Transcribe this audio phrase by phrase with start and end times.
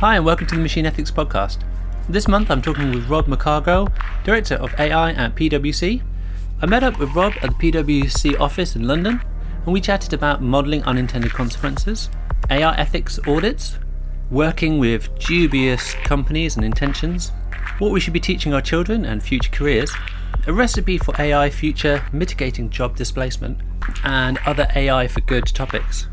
[0.00, 1.58] Hi, and welcome to the Machine Ethics Podcast.
[2.08, 3.92] This month I'm talking with Rob McCargow,
[4.24, 6.00] Director of AI at PwC.
[6.62, 9.20] I met up with Rob at the PwC office in London,
[9.62, 12.08] and we chatted about modelling unintended consequences,
[12.48, 13.76] AI ethics audits,
[14.30, 17.30] working with dubious companies and intentions,
[17.78, 19.92] what we should be teaching our children and future careers,
[20.46, 23.58] a recipe for AI future mitigating job displacement,
[24.02, 26.06] and other AI for good topics.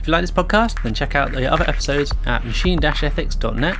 [0.00, 3.78] If you like this podcast, then check out the other episodes at machine-ethics.net,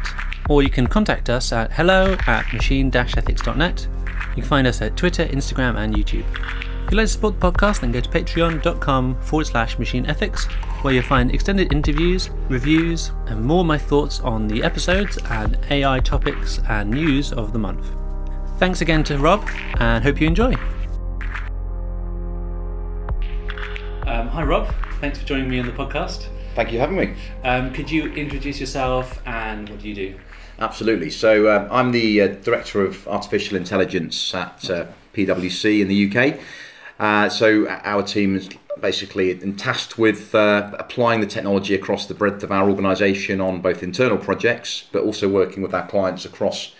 [0.50, 3.88] or you can contact us at hello at machine-ethics.net.
[4.36, 6.26] You can find us at Twitter, Instagram, and YouTube.
[6.84, 10.45] If you'd like to support the podcast, then go to patreon.com forward slash machine ethics,
[10.82, 16.00] where you'll find extended interviews, reviews, and more my thoughts on the episodes and AI
[16.00, 17.87] topics and news of the month.
[18.59, 19.48] Thanks again to Rob,
[19.78, 20.52] and hope you enjoy.
[24.06, 24.70] Um, hi, Rob.
[25.00, 26.27] Thanks for joining me on the podcast.
[26.54, 27.14] Thank you for having me.
[27.42, 30.20] Um, could you introduce yourself and what do you do?
[30.59, 31.09] Absolutely.
[31.09, 36.38] So uh, I'm the uh, Director of Artificial Intelligence at uh, PwC in the UK.
[36.98, 42.43] Uh, so our team is basically tasked with uh, applying the technology across the breadth
[42.43, 46.74] of our organisation on both internal projects, but also working with our clients across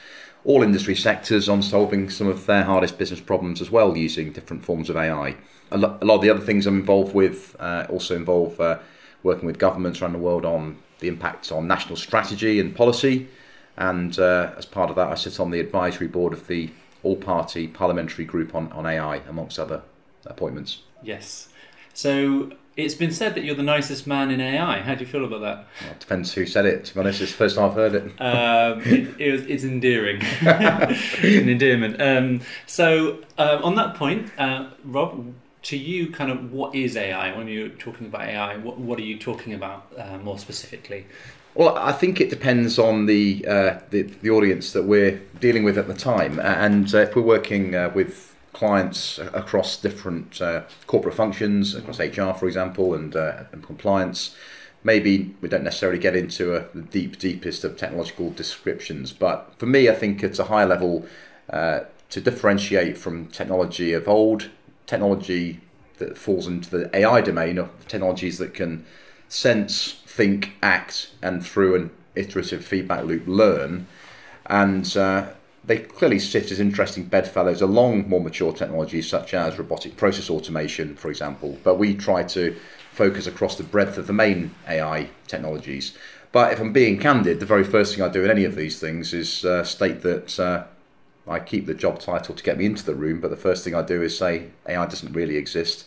[0.45, 4.65] all industry sectors on solving some of their hardest business problems as well using different
[4.65, 5.37] forms of AI
[5.71, 8.79] a lot, of the other things I'm involved with uh, also involve uh,
[9.23, 13.29] working with governments around the world on the impacts on national strategy and policy.
[13.77, 16.71] And uh, as part of that, I sit on the advisory board of the
[17.03, 19.83] all party parliamentary group on, on AI, amongst other
[20.27, 20.83] appointments.
[21.03, 21.49] Yes.
[21.95, 24.81] So it's been said that you're the nicest man in AI.
[24.81, 25.67] How do you feel about that?
[25.83, 26.85] Well, it depends who said it.
[26.87, 28.03] To be honest, it's the first time I've heard it.
[28.21, 30.23] Um, it, it was, it's endearing.
[30.41, 32.01] an endearment.
[32.01, 37.37] Um, so, uh, on that point, uh, Rob, to you, kind of what is AI?
[37.37, 41.07] When you're talking about AI, what, what are you talking about uh, more specifically?
[41.55, 45.77] Well, I think it depends on the, uh, the, the audience that we're dealing with
[45.77, 48.30] at the time, and uh, if we're working uh, with
[48.61, 54.37] clients across different uh, corporate functions, across HR, for example, and, uh, and compliance,
[54.85, 59.15] maybe we don't necessarily get into a, the deep, deepest of technological descriptions.
[59.15, 61.07] But for me, I think it's a high level
[61.49, 64.51] to differentiate from technology of old
[64.87, 65.61] technology
[65.97, 68.85] that falls into the AI domain of technologies that can
[69.27, 73.87] sense, think, act, and through an iterative feedback loop learn.
[74.45, 75.29] And uh,
[75.65, 80.97] they clearly sit as interesting bedfellows along more mature technologies such as robotic process automation,
[80.97, 81.59] for example.
[81.63, 82.57] But we try to
[82.93, 85.97] focus across the breadth of the main AI technologies.
[86.33, 88.79] But if I'm being candid, the very first thing I do in any of these
[88.79, 90.65] things is uh, state that uh,
[91.29, 93.75] I keep the job title to get me into the room, but the first thing
[93.75, 95.87] I do is say AI doesn't really exist.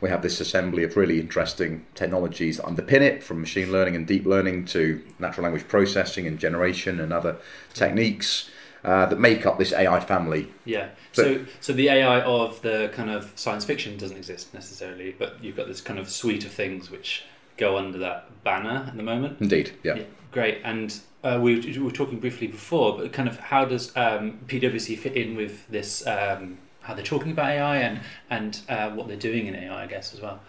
[0.00, 4.06] We have this assembly of really interesting technologies that underpin it, from machine learning and
[4.06, 7.36] deep learning to natural language processing and generation and other
[7.74, 8.48] techniques.
[8.82, 10.50] Uh, that make up this AI family.
[10.64, 10.88] Yeah.
[11.14, 15.36] But, so, so the AI of the kind of science fiction doesn't exist necessarily, but
[15.44, 17.24] you've got this kind of suite of things which
[17.58, 19.38] go under that banner at the moment.
[19.38, 19.72] Indeed.
[19.82, 19.96] Yeah.
[19.96, 20.60] yeah great.
[20.64, 24.98] And uh, we, we, were talking briefly before, but kind of how does um, PwC
[24.98, 26.06] fit in with this?
[26.06, 29.86] Um, how they're talking about AI and and uh, what they're doing in AI, I
[29.86, 30.40] guess as well.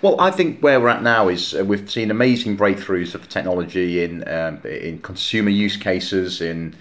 [0.00, 4.02] Well, I think where we're at now is uh, we've seen amazing breakthroughs of technology
[4.02, 6.74] in um, in consumer use cases, in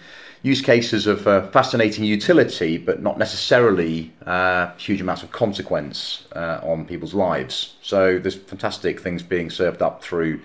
[0.43, 6.59] use cases of uh, fascinating utility, but not necessarily uh, huge amounts of consequence uh,
[6.63, 7.75] on people's lives.
[7.81, 10.39] So there's fantastic things being served up through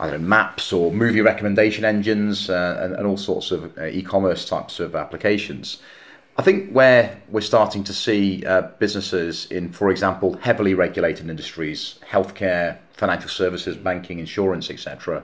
[0.00, 3.84] I don't know, maps or movie recommendation engines uh, and, and, all sorts of uh,
[3.84, 5.76] e-commerce types of applications.
[6.38, 11.96] I think where we're starting to see uh, businesses in, for example, heavily regulated industries,
[12.08, 15.22] healthcare, financial services, banking, insurance, etc.,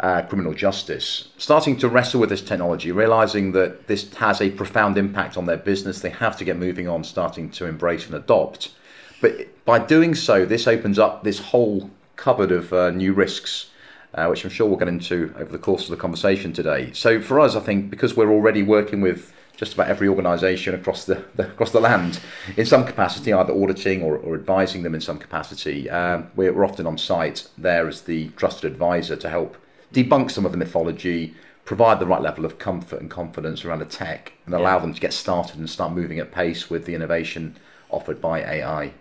[0.00, 4.96] uh, criminal justice, starting to wrestle with this technology, realizing that this has a profound
[4.96, 6.00] impact on their business.
[6.00, 8.70] They have to get moving on, starting to embrace and adopt.
[9.20, 13.70] But by doing so, this opens up this whole cupboard of uh, new risks
[14.14, 16.92] uh, which I'm sure we'll get into over the course of the conversation today.
[16.92, 21.04] So for us, I think because we're already working with just about every organisation across
[21.04, 22.20] the, the, across the land
[22.56, 25.90] in some capacity, either auditing or, or advising them in some capacity.
[25.90, 29.56] Um, we're, we're often on site there as the trusted advisor to help
[29.92, 33.84] debunk some of the mythology, provide the right level of comfort and confidence around the
[33.84, 34.82] tech, and allow yeah.
[34.82, 37.56] them to get started and start moving at pace with the innovation
[37.90, 38.92] offered by AI.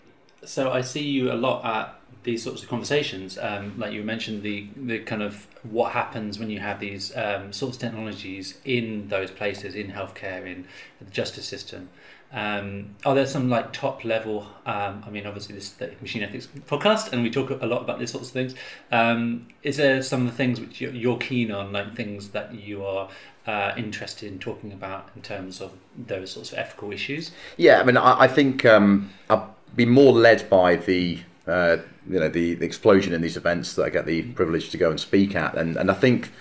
[0.44, 3.38] So I see you a lot at these sorts of conversations.
[3.38, 7.54] Um, like you mentioned, the the kind of what happens when you have these um,
[7.54, 10.66] sorts of technologies in those places, in healthcare, in
[11.00, 11.90] the justice system.
[12.34, 14.48] Um, are there some like top level?
[14.66, 17.82] Um, I mean, obviously this is the machine ethics podcast, and we talk a lot
[17.82, 18.56] about these sorts of things.
[18.92, 22.54] Um, is there some of the things which you're, you're keen on, like things that
[22.54, 23.10] you are
[23.46, 27.32] uh, interested in talking about in terms of those sorts of ethical issues?
[27.56, 31.78] Yeah, I mean, I, I think um, I'll be more led by the uh,
[32.10, 34.90] you know the, the explosion in these events that I get the privilege to go
[34.90, 36.32] and speak at, and and I think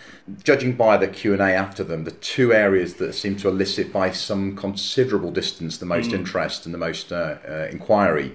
[0.42, 3.92] judging by the Q and A after them, the two areas that seem to elicit
[3.92, 6.14] by some considerable distance the most mm.
[6.14, 8.32] interest and the most uh, uh, inquiry.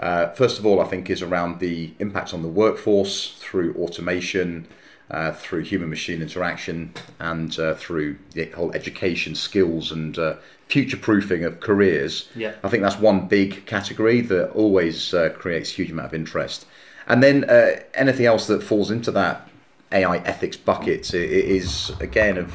[0.00, 4.66] Uh, first of all, I think is around the impact on the workforce through automation,
[5.10, 10.36] uh, through human machine interaction, and uh, through the whole education skills and uh,
[10.74, 12.28] future proofing of careers.
[12.34, 12.54] Yeah.
[12.64, 16.66] I think that's one big category that always uh, creates a huge amount of interest.
[17.06, 19.48] And then uh, anything else that falls into that
[19.92, 22.52] AI ethics bucket is again of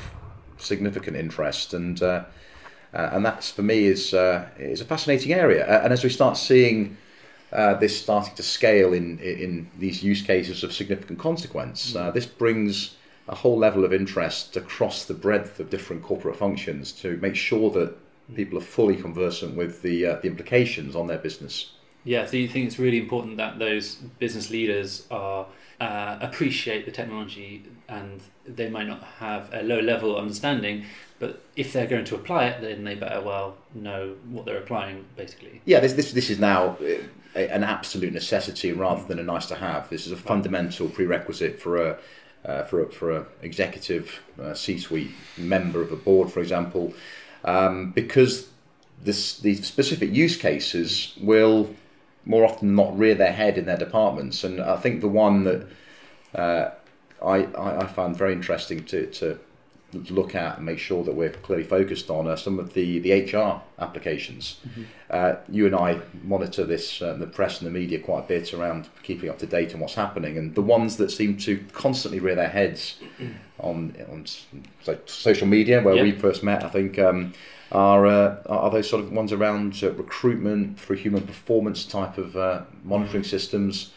[0.58, 2.02] significant interest and.
[2.02, 2.24] Uh,
[2.92, 4.16] and that's for me is
[4.58, 5.64] is a fascinating area.
[5.84, 6.98] and as we start seeing
[7.52, 11.96] uh, this starting to scale in, in these use cases of significant consequence.
[11.96, 12.96] Uh, this brings
[13.28, 17.70] a whole level of interest across the breadth of different corporate functions to make sure
[17.72, 17.96] that
[18.36, 21.72] people are fully conversant with the, uh, the implications on their business.
[22.04, 25.46] Yeah, so you think it's really important that those business leaders are
[25.80, 30.86] uh, appreciate the technology and they might not have a low level understanding,
[31.20, 35.06] but if they're going to apply it, then they better well know what they're applying,
[35.16, 35.62] basically.
[35.66, 36.78] Yeah, this this, this is now
[37.36, 39.90] a, an absolute necessity rather than a nice to have.
[39.90, 42.00] This is a fundamental prerequisite for a
[42.46, 46.94] uh, for a, for a executive uh, C-suite member of a board, for example,
[47.44, 48.48] um, because
[49.04, 51.74] this these specific use cases will
[52.26, 54.44] more often not rear their head in their departments.
[54.44, 55.68] And I think the one that
[56.36, 56.70] uh,
[57.24, 59.40] I, I, found very interesting to, to
[59.94, 63.12] look at and make sure that we're clearly focused on are some of the, the
[63.12, 64.60] HR applications.
[64.68, 64.84] Mm-hmm.
[65.10, 68.54] Uh, you and I monitor this, uh, the press and the media quite a bit
[68.54, 72.20] around keeping up to date on what's happening, and the ones that seem to constantly
[72.20, 73.00] rear their heads
[73.60, 74.26] on on
[74.84, 76.04] so social media, where yep.
[76.04, 77.00] we first met, I think.
[77.00, 77.34] Um,
[77.72, 82.36] are uh, are those sort of ones around uh, recruitment for human performance type of
[82.36, 83.30] uh, monitoring mm-hmm.
[83.30, 83.92] systems,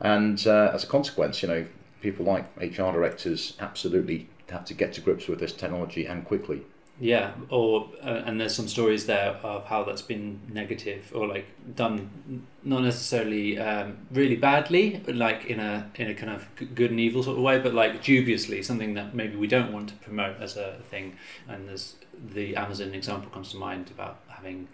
[0.00, 1.66] and uh, as a consequence, you know,
[2.00, 6.62] people like HR directors absolutely have to get to grips with this technology and quickly.
[7.00, 11.46] Yeah, or uh, and there's some stories there of how that's been negative or like
[11.76, 16.90] done not necessarily um, really badly, but like in a in a kind of good
[16.90, 19.94] and evil sort of way, but like dubiously something that maybe we don't want to
[19.96, 21.16] promote as a thing.
[21.46, 21.94] And there's
[22.34, 24.66] the Amazon example comes to mind about having,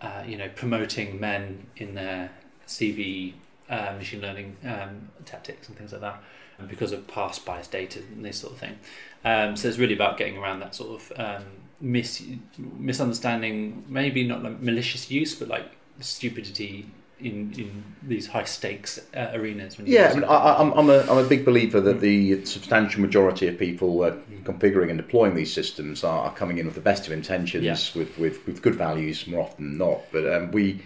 [0.00, 2.30] uh, you know, promoting men in their
[2.66, 3.34] CV
[3.68, 6.22] uh, machine learning um, tactics and things like that
[6.66, 8.78] because of past bias data and this sort of thing.
[9.24, 11.44] Um, so it's really about getting around that sort of um,
[11.80, 12.24] mis-
[12.56, 15.70] misunderstanding, maybe not like malicious use, but like
[16.00, 16.86] stupidity
[17.20, 19.76] in, in these high stakes uh, arenas.
[19.80, 23.48] yeah, I mean, I, am I'm, a, I'm a big believer that the substantial majority
[23.48, 24.12] of people uh,
[24.44, 27.98] configuring and deploying these systems are, are, coming in with the best of intentions, yeah.
[27.98, 30.00] with, with, with good values more often than not.
[30.12, 30.80] But um, we,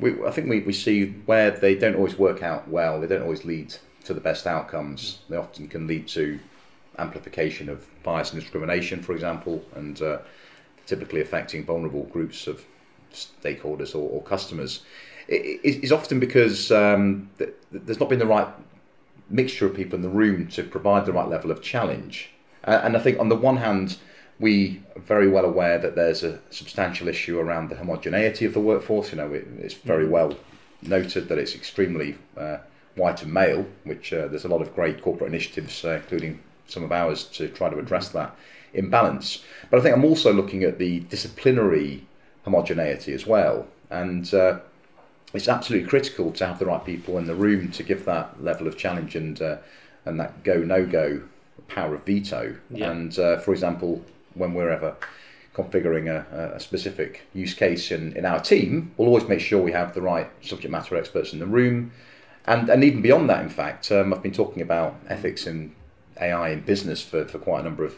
[0.00, 3.22] we, I think we, we see where they don't always work out well, they don't
[3.22, 3.74] always lead
[4.04, 5.20] to the best outcomes.
[5.28, 6.40] They often can lead to
[6.98, 10.18] amplification of bias and discrimination, for example, and uh,
[10.86, 12.64] typically affecting vulnerable groups of
[13.12, 14.82] stakeholders or, or customers,
[15.28, 18.48] it, is often because um, th- there's not been the right
[19.30, 22.30] mixture of people in the room to provide the right level of challenge.
[22.64, 23.98] Uh, and I think, on the one hand,
[24.40, 28.60] we are very well aware that there's a substantial issue around the homogeneity of the
[28.60, 29.10] workforce.
[29.12, 30.10] You know, it, it's very mm.
[30.10, 30.36] well
[30.82, 32.58] noted that it's extremely uh,
[32.96, 36.84] white and male, which uh, there's a lot of great corporate initiatives, uh, including some
[36.84, 38.34] of ours to try to address that
[38.72, 39.44] imbalance.
[39.70, 42.06] But I think I'm also looking at the disciplinary
[42.44, 43.66] homogeneity as well.
[43.90, 44.60] And uh,
[45.32, 48.66] it's absolutely critical to have the right people in the room to give that level
[48.66, 49.56] of challenge and uh,
[50.04, 51.22] and that go no go
[51.68, 52.56] power of veto.
[52.70, 52.90] Yeah.
[52.90, 54.02] And uh, for example,
[54.34, 54.96] when we're ever
[55.54, 59.70] configuring a, a, specific use case in, in our team, we'll always make sure we
[59.70, 61.92] have the right subject matter experts in the room.
[62.46, 65.72] And, and even beyond that, in fact, um, I've been talking about ethics in
[66.20, 67.94] AI in business for, for quite a number of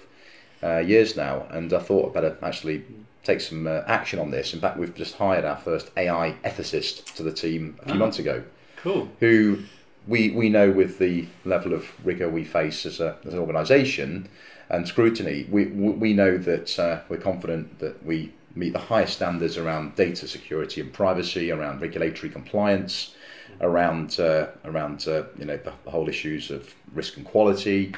[0.62, 2.84] uh, years now, and I thought I'd better actually
[3.24, 4.54] take some uh, action on this.
[4.54, 7.98] In fact, we've just hired our first AI ethicist to the team a few oh,
[7.98, 8.44] months ago.
[8.76, 9.08] Cool.
[9.20, 9.64] Who
[10.06, 14.28] we, we know with the level of rigor we face as, a, as an organisation
[14.68, 19.58] and scrutiny, we, we know that uh, we're confident that we meet the highest standards
[19.58, 23.14] around data security and privacy, around regulatory compliance,
[23.60, 27.94] around uh, around uh, you know the, the, whole issues of risk and quality.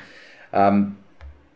[0.52, 0.98] Um,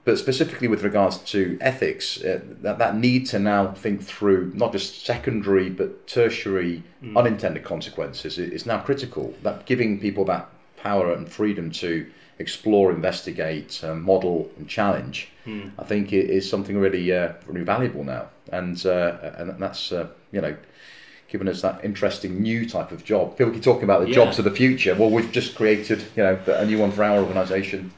[0.05, 4.73] but specifically with regards to ethics, uh, that, that need to now think through not
[4.73, 7.19] just secondary but tertiary Mm.
[7.19, 9.35] unintended consequences is now critical.
[9.43, 12.07] That giving people that power and freedom to
[12.39, 15.73] explore, investigate, uh, model, and challenge, Mm.
[15.79, 20.07] I think it is something really, uh, really valuable now, and uh, and that's uh,
[20.31, 20.57] you know.
[21.33, 24.17] Given us that interesting new type of job, people keep talking about the Yeah.
[24.17, 24.95] jobs of the future.
[24.95, 27.91] Well, we've just created, you know, a new one for our organisation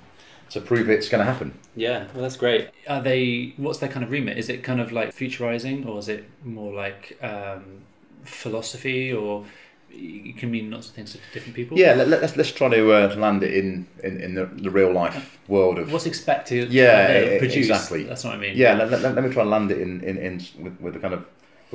[0.50, 1.52] to prove it's going to happen.
[1.74, 2.68] Yeah, well, that's great.
[2.88, 3.52] Are they?
[3.56, 4.38] What's their kind of remit?
[4.38, 7.80] Is it kind of like futurizing, or is it more like um,
[8.22, 9.44] philosophy, or
[9.90, 11.76] it can mean lots of things to different people?
[11.76, 14.92] Yeah, let, us let's try to uh, land it in in, in the, the real
[14.92, 15.92] life world of.
[15.92, 16.72] What's expected?
[16.72, 18.04] Yeah, uh, e- e- exactly.
[18.04, 18.56] That's what I mean.
[18.56, 21.00] yeah, let, let, let me try and land it in in, in with, with the
[21.00, 21.26] kind of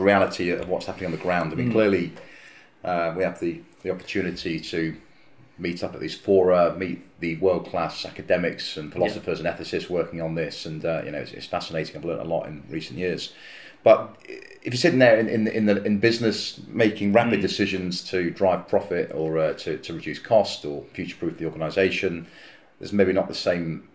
[0.01, 1.51] reality of what's happening on the ground.
[1.51, 1.74] I mean, Mm.
[1.74, 2.12] clearly,
[2.84, 4.96] uh, we have the the opportunity to
[5.58, 10.22] meet up at these fora, meet the world class academics and philosophers and ethicists working
[10.22, 11.96] on this, and uh, you know, it's, it's fascinating.
[11.96, 13.34] I've learned a lot in recent years.
[13.84, 17.41] But if you're sitting there in, in, in, the, in business making rapid Mm.
[17.41, 22.27] decisions to drive profit or uh, to, to reduce cost or future proof the organisation,
[22.79, 23.88] there's maybe not the same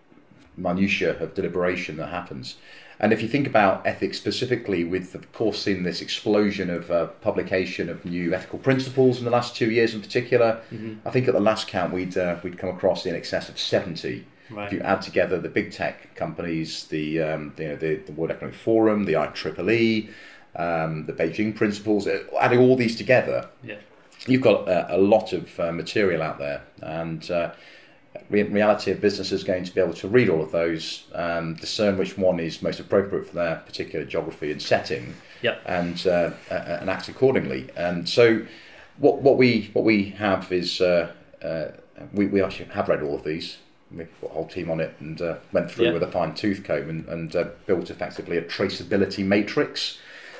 [0.56, 2.56] minutiae of deliberation that happens.
[3.00, 7.06] And if you think about ethics specifically, with of course seeing this explosion of uh,
[7.22, 10.98] publication of new ethical principles in the last two years in particular, Mhm.
[11.04, 14.24] I think at the last count we'd uh, we'd come across in excess of seventy
[14.50, 14.66] Right.
[14.66, 18.30] if you add together the big tech companies, the um, you know, the, the World
[18.30, 20.10] Economic Forum, the IEEE,
[20.56, 23.76] um, the Beijing Principles, uh, adding all these together, Yeah.
[24.26, 27.52] you've got a, a lot of uh, material out there, and uh,
[28.30, 31.98] reality of business is going to be able to read all of those, um, discern
[31.98, 35.62] which one is most appropriate for their particular geography and setting, Yep.
[35.66, 37.68] and uh, and act accordingly.
[37.76, 38.42] And so,
[38.98, 41.66] what what we what we have is uh, uh,
[42.12, 43.58] we we actually have read all of these.
[43.90, 45.92] We've got a whole team on it and uh, went through Yeah.
[45.92, 49.98] with a fine tooth comb and, and uh, built effectively a traceability matrix.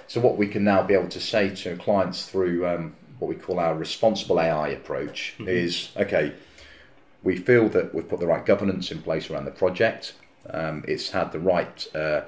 [0.09, 3.37] So what we can now be able to say to clients through um, what we
[3.37, 5.49] call our responsible AI approach Mhm.
[5.49, 6.33] is okay.
[7.25, 10.15] We feel that we've put the right governance in place around the project.
[10.51, 12.21] Um, it's had the right uh,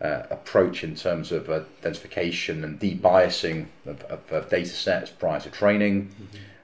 [0.00, 5.38] uh, approach in terms of uh, identification and debiasing of, of, of data sets prior
[5.40, 6.12] to training.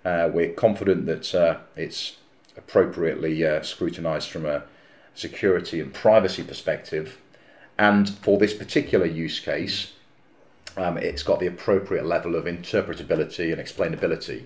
[0.05, 2.17] Uh, we're confident that uh, it's
[2.57, 4.65] appropriately uh, scrutinized from a
[5.15, 7.19] security and privacy perspective.
[7.79, 9.93] And for this particular use case,
[10.77, 14.45] um, it's got the appropriate level of interpretability and explainability.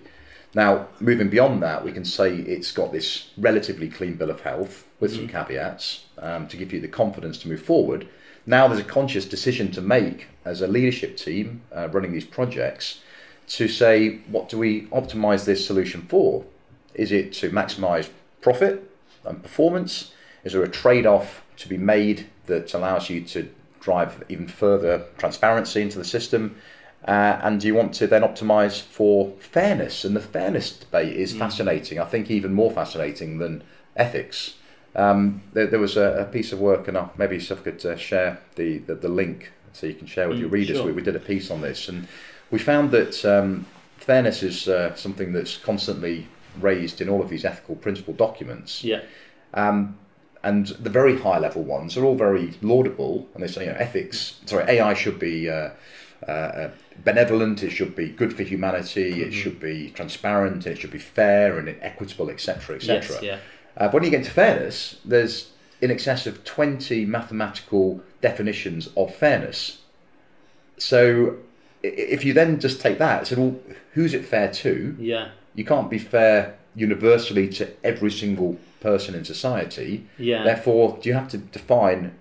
[0.55, 4.87] Now, moving beyond that, we can say it's got this relatively clean bill of health
[4.99, 8.07] with some caveats um, to give you the confidence to move forward.
[8.45, 13.01] Now, there's a conscious decision to make as a leadership team uh, running these projects
[13.47, 16.45] to say, what do we optimize this solution for?
[16.93, 18.09] Is it to maximize
[18.41, 18.91] profit
[19.25, 20.13] and performance?
[20.43, 25.05] Is there a trade off to be made that allows you to drive even further
[25.17, 26.55] transparency into the system?
[27.07, 30.05] Uh, and you want to then optimize for fairness?
[30.05, 31.99] And the fairness debate is fascinating.
[31.99, 33.63] I think even more fascinating than
[33.95, 34.55] ethics.
[34.95, 37.95] Um, there, there was a, a piece of work, and I'll, maybe Suf could uh,
[37.97, 40.77] share the, the, the link so you can share with Mm, your readers.
[40.77, 40.85] sure.
[40.85, 42.07] We, we did a piece on this, and
[42.51, 43.65] we found that um,
[43.97, 46.27] fairness is uh, something that's constantly
[46.61, 48.83] raised in all of these ethical principle documents.
[48.83, 49.01] Yeah.
[49.55, 49.97] Um,
[50.43, 53.77] and the very high level ones are all very laudable, and they say, you know,
[53.79, 54.39] ethics.
[54.45, 55.49] Sorry, AI should be
[56.27, 56.71] uh, uh,
[57.03, 57.63] benevolent.
[57.63, 59.21] It should be good for humanity.
[59.21, 60.65] It should be transparent.
[60.67, 63.15] It should be fair and equitable, etc., etc.
[63.15, 63.23] Yes.
[63.23, 63.39] Yeah.
[63.75, 65.51] Uh, but when you get to fairness, there's
[65.81, 69.81] in excess of 20 mathematical definitions of fairness.
[70.77, 71.37] So
[71.81, 73.59] if you then just take that, so well,
[73.93, 74.95] who's it fair to?
[74.99, 75.29] Yeah.
[75.55, 80.07] You can't be fair universally to every single person in society.
[80.17, 80.43] Yeah.
[80.43, 82.13] Therefore, do you have to define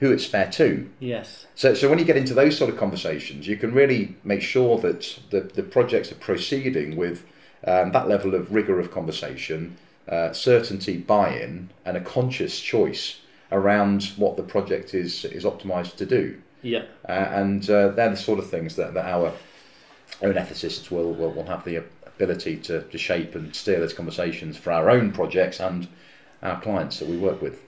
[0.00, 0.88] who it's fair to?
[1.00, 1.46] Yes.
[1.54, 4.78] So, so when you get into those sort of conversations, you can really make sure
[4.78, 7.26] that the, the projects are proceeding with
[7.66, 9.76] um, that level of rigor of conversation,
[10.08, 16.06] uh, certainty, buy-in, and a conscious choice around what the project is is optimized to
[16.06, 16.40] do.
[16.62, 16.84] Yeah.
[17.08, 19.32] Uh, and uh, they're the sort of things that, that our
[20.22, 24.56] own ethicists will, will, will have the ability to, to shape and steer those conversations
[24.56, 25.88] for our own projects and
[26.42, 27.64] our clients that we work with.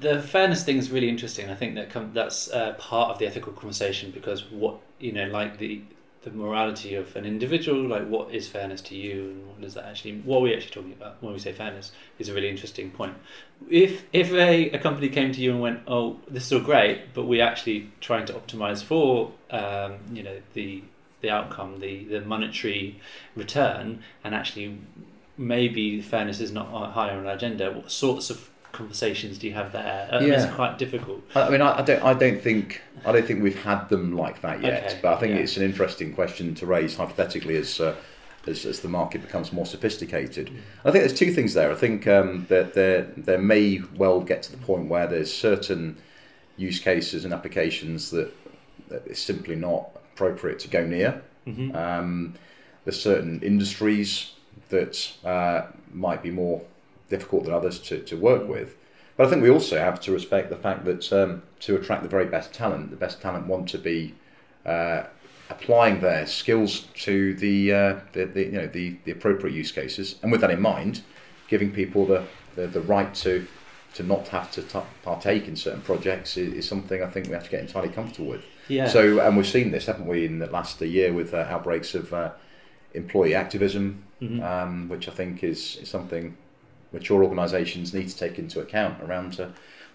[0.00, 1.48] The fairness thing is really interesting.
[1.48, 5.26] I think that com- that's uh, part of the ethical conversation because what you know,
[5.26, 5.82] like the
[6.22, 9.86] the morality of an individual, like what is fairness to you, and what does that
[9.86, 12.90] actually, what are we actually talking about when we say fairness, is a really interesting
[12.90, 13.14] point.
[13.70, 17.14] If if a, a company came to you and went, oh, this is all great,
[17.14, 20.82] but we're actually trying to optimize for, um, you know, the
[21.20, 23.00] the outcome, the the monetary
[23.34, 24.78] return, and actually
[25.38, 27.70] maybe fairness is not high on our agenda.
[27.70, 28.49] What sorts of
[28.80, 30.08] conversations do you have there?
[30.10, 30.42] I mean, Yeah.
[30.42, 31.22] It's quite difficult.
[31.34, 34.40] I mean, I, I don't, I don't think, I don't think we've had them like
[34.40, 34.84] that yet.
[34.86, 35.40] Okay, But I think yeah.
[35.42, 37.94] it's an interesting question to raise hypothetically as, uh,
[38.46, 40.46] as as the market becomes more sophisticated.
[40.48, 40.56] Mm.
[40.86, 41.70] I think there's two things there.
[41.70, 45.98] I think um, that there there may well get to the point where there's certain
[46.56, 48.32] use cases and applications that,
[48.88, 51.22] that it's simply not appropriate to go near.
[51.46, 51.74] Mhm.
[51.74, 52.34] Um,
[52.84, 54.32] there's certain industries
[54.70, 54.94] that
[55.24, 56.62] uh, might be more
[57.10, 58.76] difficult than others to, to work with.
[59.16, 62.08] But I think we also have to respect the fact that um, to attract the
[62.08, 64.14] very best talent, the best talent want to be
[64.64, 65.02] uh,
[65.50, 70.14] applying their skills to the, uh, the, the you know the, the appropriate use cases,
[70.22, 71.02] and with that in mind,
[71.48, 72.24] giving people the,
[72.54, 73.46] the, the right to
[73.92, 77.32] to not have to t- partake in certain projects is, is something I think we
[77.32, 78.44] have to get entirely comfortable with.
[78.68, 78.86] Yeah.
[78.86, 82.14] So, and we've seen this, haven't we, in the last year with uh, outbreaks of
[82.14, 82.30] uh,
[82.94, 84.42] employee activism, Mhm.
[84.44, 86.36] um, which I think is, is something
[86.92, 89.48] mature organisations need to take into account around uh,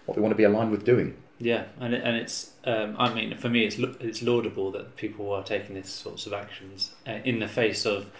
[0.06, 1.16] what they want to be aligned with doing.
[1.38, 5.32] Yeah, and it, and it's um, I mean for me it's it's laudable that people
[5.32, 8.10] are taking these sorts of actions uh, in the face of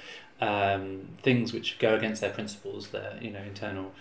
[0.40, 3.92] um, things which go against their principles, their you know internal.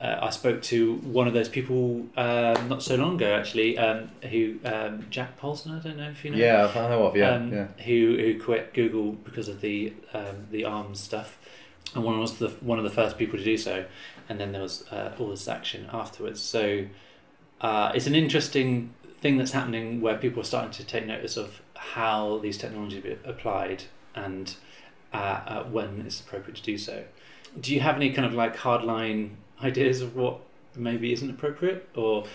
[0.00, 4.10] Uh, I spoke to one of those people um, not so long ago actually, um,
[4.30, 5.72] who um, Jack Poulson.
[5.72, 6.36] I don't know if you know.
[6.36, 7.66] Yeah, I know of, yeah, um, yeah.
[7.84, 11.38] Who who quit Google because of the um, the arms stuff,
[11.94, 13.84] and one was the one of the first people to do so,
[14.28, 16.40] and then there was uh, all this action afterwards.
[16.40, 16.86] So
[17.60, 21.62] uh, it's an interesting thing that's happening where people are starting to take notice of
[21.74, 24.54] how these technologies are applied and
[25.12, 27.04] uh, uh, when it's appropriate to do so.
[27.58, 29.30] Do you have any kind of like hardline
[29.62, 30.40] ideas of what
[30.74, 32.26] maybe isn't appropriate, or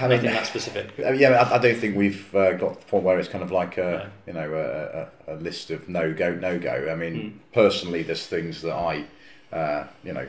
[0.00, 0.90] I anything mean, that specific?
[0.98, 3.50] Yeah, I, I don't think we've uh, got to the point where it's kind of
[3.50, 4.52] like a you know
[5.26, 6.88] a, a, a list of no go no go.
[6.90, 7.32] I mean, Mm.
[7.52, 9.04] personally, there's things that I
[9.52, 10.26] uh, you know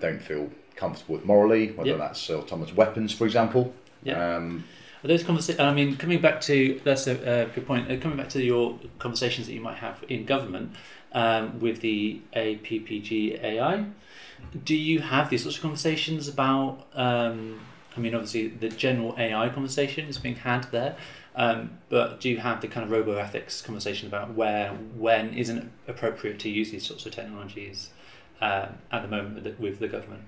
[0.00, 1.98] don't feel comfortable with morally, whether Yep.
[1.98, 3.74] that's autonomous weapons, for example.
[4.02, 4.36] Yeah.
[4.36, 4.64] Um,
[5.04, 5.60] Are those conversations?
[5.60, 7.90] I mean, coming back to that's a, a good point.
[7.90, 10.74] Uh, coming back to your conversations that you might have in government
[11.12, 13.84] um, with the APPG AI,
[14.64, 16.86] do you have these sorts of conversations about?
[16.94, 17.60] Um,
[17.96, 20.96] I mean, obviously, the general AI conversation is being had there,
[21.36, 25.58] um, but do you have the kind of robo ethics conversation about where, when isn't
[25.58, 27.90] it appropriate to use these sorts of technologies
[28.40, 30.22] uh, at the moment with the, with the government?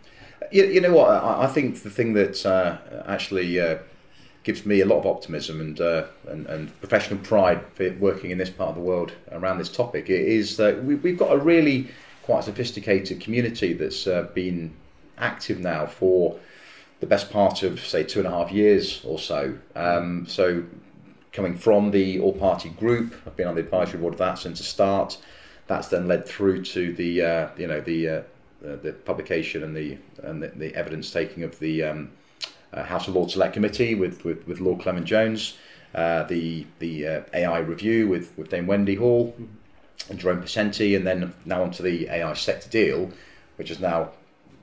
[0.53, 1.11] You, you know what?
[1.11, 3.79] I, I think the thing that uh, actually uh,
[4.45, 8.39] gives me a lot of optimism and, uh, and and professional pride for working in
[8.39, 11.89] this part of the world around this topic is that we, we've got a really
[12.23, 14.75] quite sophisticated community that's uh, been
[15.19, 16.39] active now for
[17.05, 19.59] the best part of say two and a half years or so.
[19.77, 20.65] Um, so
[21.33, 24.65] coming from the all-party group, I've been on the advisory board of that since the
[24.65, 25.19] start.
[25.67, 28.23] That's then led through to the uh, you know the uh,
[28.63, 32.11] the, the publication and the and the, the evidence taking of the um,
[32.73, 35.59] uh, House of Lords Select Committee with with, with Lord Clement Jones,
[35.95, 39.37] uh, the the uh, AI review with with Dame Wendy Hall
[40.09, 43.11] and Jerome Pesenti, and then now onto the AI sector deal,
[43.57, 44.11] which is now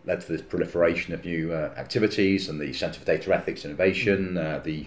[0.05, 4.37] led to this proliferation of new uh, activities and the Centre for Data Ethics Innovation,
[4.37, 4.85] uh, the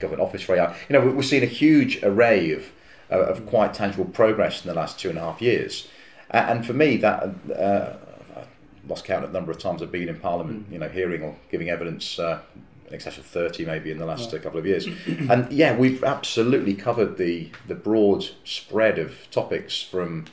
[0.00, 0.74] Government Office for AI.
[0.88, 2.64] You know, we- we've seen a huge array of
[3.10, 5.88] uh, of quite tangible progress in the last two and a half years,
[6.32, 7.22] uh, and for me, that
[7.54, 7.92] uh,
[8.36, 8.46] I've
[8.90, 11.36] lost count of the number of times I've been in Parliament, you know, hearing or
[11.50, 12.18] giving evidence.
[12.18, 12.40] Uh,
[12.88, 16.04] in excess of 30 maybe in the last uh, couple of years and yeah we've
[16.04, 20.26] absolutely covered the the broad spread of topics from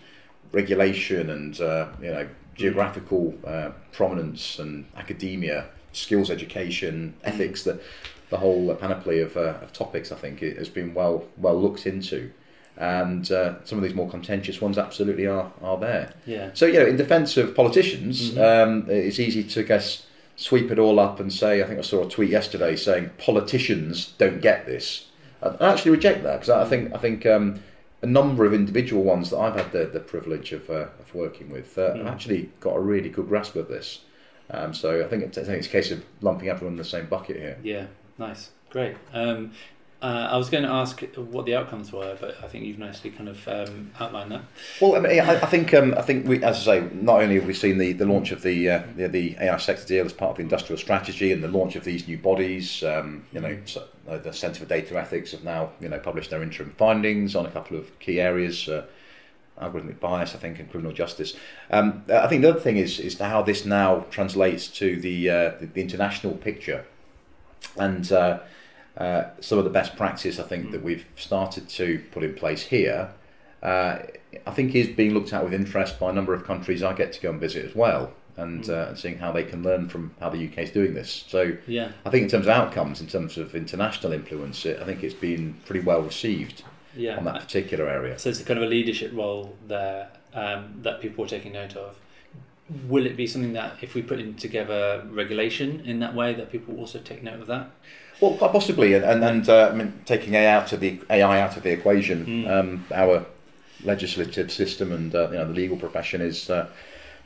[0.52, 7.64] regulation and uh, you know geographical uh, prominence and academia, skills education, ethics.
[7.64, 7.82] That
[8.30, 11.86] the whole panoply of, uh, of topics, I think, it has been well well looked
[11.86, 12.32] into,
[12.78, 16.14] and uh, some of these more contentious ones absolutely are are there.
[16.26, 16.52] Yeah.
[16.54, 21.00] So you know, in defence of politicians, um, it's easy to guess sweep it all
[21.00, 21.62] up and say.
[21.62, 25.08] I think I saw a tweet yesterday saying politicians don't get this.
[25.44, 27.62] I actually reject that because I think I think um,
[28.02, 31.50] a number of individual ones that I've had the, the privilege of, uh, of working
[31.52, 34.02] with uh, have actually got a really good grasp of this.
[34.50, 36.84] Um, so I think, it's, I think it's a case of lumping everyone in the
[36.84, 37.58] same bucket here.
[37.64, 37.86] Yeah,
[38.18, 38.96] nice, great.
[39.14, 39.52] Um,
[40.02, 43.12] uh, I was going to ask what the outcomes were, but I think you've nicely
[43.12, 44.42] kind of um, outlined that.
[44.82, 47.36] Well, I, mean, I, I think um, I think we, as I say, not only
[47.36, 50.14] have we seen the, the launch of the, uh, the the AI sector deal as
[50.14, 53.56] part of the industrial strategy and the launch of these new bodies, um, you know,
[53.66, 57.36] so, uh, the Centre for Data Ethics have now you know published their interim findings
[57.36, 58.68] on a couple of key areas.
[58.68, 58.86] Uh,
[59.62, 61.36] algorithmic bias, I think, and criminal justice.
[61.70, 65.52] Um, I think the other thing is is how this now translates to the uh,
[65.60, 66.86] the, the international picture,
[67.78, 68.12] and
[68.97, 72.63] uh, some of the best practice I think that we've started to put in place
[72.63, 73.10] here.
[73.63, 73.99] Uh,
[74.47, 77.13] I think is being looked at with interest by a number of countries I get
[77.13, 78.12] to go and visit as well.
[78.38, 81.25] and uh, seeing how they can learn from how the UK is doing this.
[81.27, 81.91] So Yeah.
[82.06, 85.13] I think in terms of outcomes, in terms of international influence, it, I think it's
[85.13, 86.63] been pretty well received
[86.95, 87.17] Yeah.
[87.17, 88.17] on that particular area.
[88.17, 91.75] So it's a kind of a leadership role there um, that people are taking note
[91.75, 91.97] of.
[92.88, 96.51] Will it be something that if we put in together regulation in that way that
[96.54, 97.69] people also take note of that?
[98.22, 101.42] Well, quite possibly, and and, and uh, I mean, taking AI out of the AI
[101.42, 102.48] out of the equation, Mm.
[102.50, 103.26] um, our
[103.84, 106.68] legislative system and uh, you know the legal profession is uh,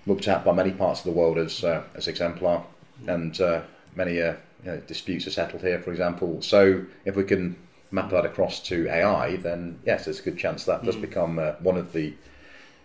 [0.07, 2.63] looked at by many parts of the world as uh, as exemplar,
[3.07, 3.61] and uh,
[3.95, 6.41] many uh, you know, disputes are settled here, for example.
[6.41, 7.57] So if we can
[7.91, 11.01] map that across to AI, then yes, there's a good chance that does Mm.
[11.01, 12.13] become uh, one of the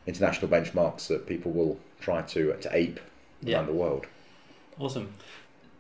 [0.07, 2.99] international benchmarks that people will try to to ape
[3.43, 3.59] Yeah.
[3.59, 4.07] around the world.
[4.81, 5.13] Awesome.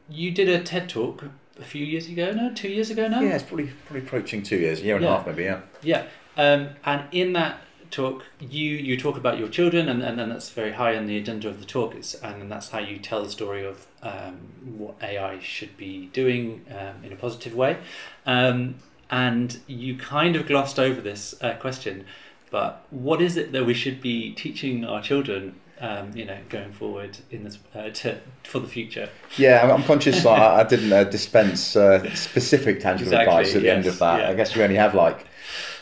[0.09, 1.25] You did a TED talk
[1.58, 3.20] a few years ago now, two years ago now?
[3.20, 5.10] Yeah, it's probably probably approaching two years, a year and Yeah.
[5.12, 5.44] a half maybe.
[5.44, 5.60] Yeah.
[5.82, 6.04] Yeah,
[6.36, 7.60] um, and in that
[7.90, 11.16] talk, you you talk about your children, and, and, and that's very high on the
[11.16, 11.94] agenda of the talk.
[11.94, 14.38] It's, and that's how you tell the story of um,
[14.78, 17.78] what AI should be doing um, in a positive way.
[18.26, 18.76] Um,
[19.10, 22.04] and you kind of glossed over this uh, question,
[22.50, 25.56] but what is it that we should be teaching our children?
[25.83, 29.09] Um, you know, going forward in this uh, to for the future.
[29.38, 33.57] Yeah, I'm, I'm conscious that I, I didn't uh, dispense uh, specific tangible Exactly, advice
[33.57, 34.21] at the end of that.
[34.21, 34.29] yeah.
[34.29, 35.25] I guess we only have like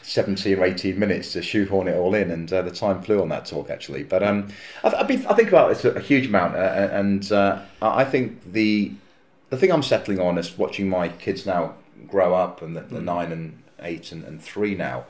[0.03, 3.29] 17 or 18 minutes to shoehorn it all in, and uh, the time flew on
[3.31, 4.05] that talk actually.
[4.05, 4.49] But um,
[4.85, 8.05] I've, I've been, I think about this a, huge amount, uh, and uh, I I
[8.05, 8.93] think the
[9.51, 11.75] the thing I'm settling on is watching my kids now
[12.07, 13.05] grow up, and the, the Mm.
[13.05, 15.07] nine and eight and, and three now.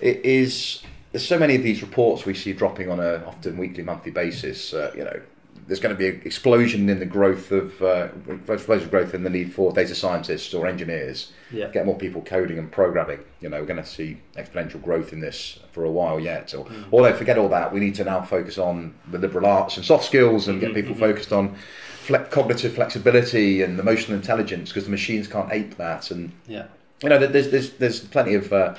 [0.00, 3.82] It is there's so many of these reports we see dropping on a often weekly,
[3.82, 4.74] monthly basis.
[4.74, 5.20] Uh, you know,
[5.66, 9.52] there's going to be an explosion in the growth of uh, growth in the need
[9.52, 11.32] for data scientists or engineers.
[11.50, 11.68] Yeah.
[11.68, 13.20] Get more people coding and programming.
[13.40, 16.54] You know, we're going to see exponential growth in this for a while yet.
[16.54, 16.84] Or, Mm.
[16.92, 20.04] Although, forget all that, we need to now focus on the liberal arts and soft
[20.04, 21.00] skills and get Mhm, people mhm.
[21.00, 21.54] focused on
[22.02, 26.10] fle- cognitive flexibility and emotional intelligence because the machines can't ape that.
[26.10, 26.64] And Yeah.
[27.02, 28.74] you know, there's there's there's plenty of uh,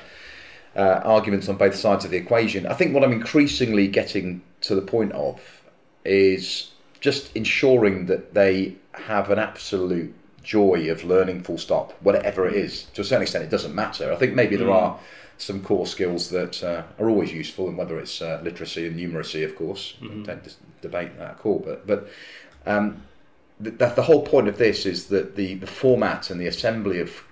[0.76, 2.66] uh, arguments on both sides of the equation.
[2.66, 5.40] I think what I'm increasingly getting to the point of
[6.04, 12.54] is just ensuring that they have an absolute joy of learning full stop whatever it
[12.54, 14.74] is to a certain extent it doesn't matter i think maybe there Mm.
[14.74, 14.98] are
[15.36, 19.44] some core skills that uh, are always useful and whether it's uh, literacy and numeracy
[19.44, 20.18] of course Mhm.
[20.20, 22.08] we tend to debate that call but but
[22.66, 23.02] um,
[23.60, 27.00] the, the, the whole point of this is that the, the format and the assembly
[27.00, 27.22] of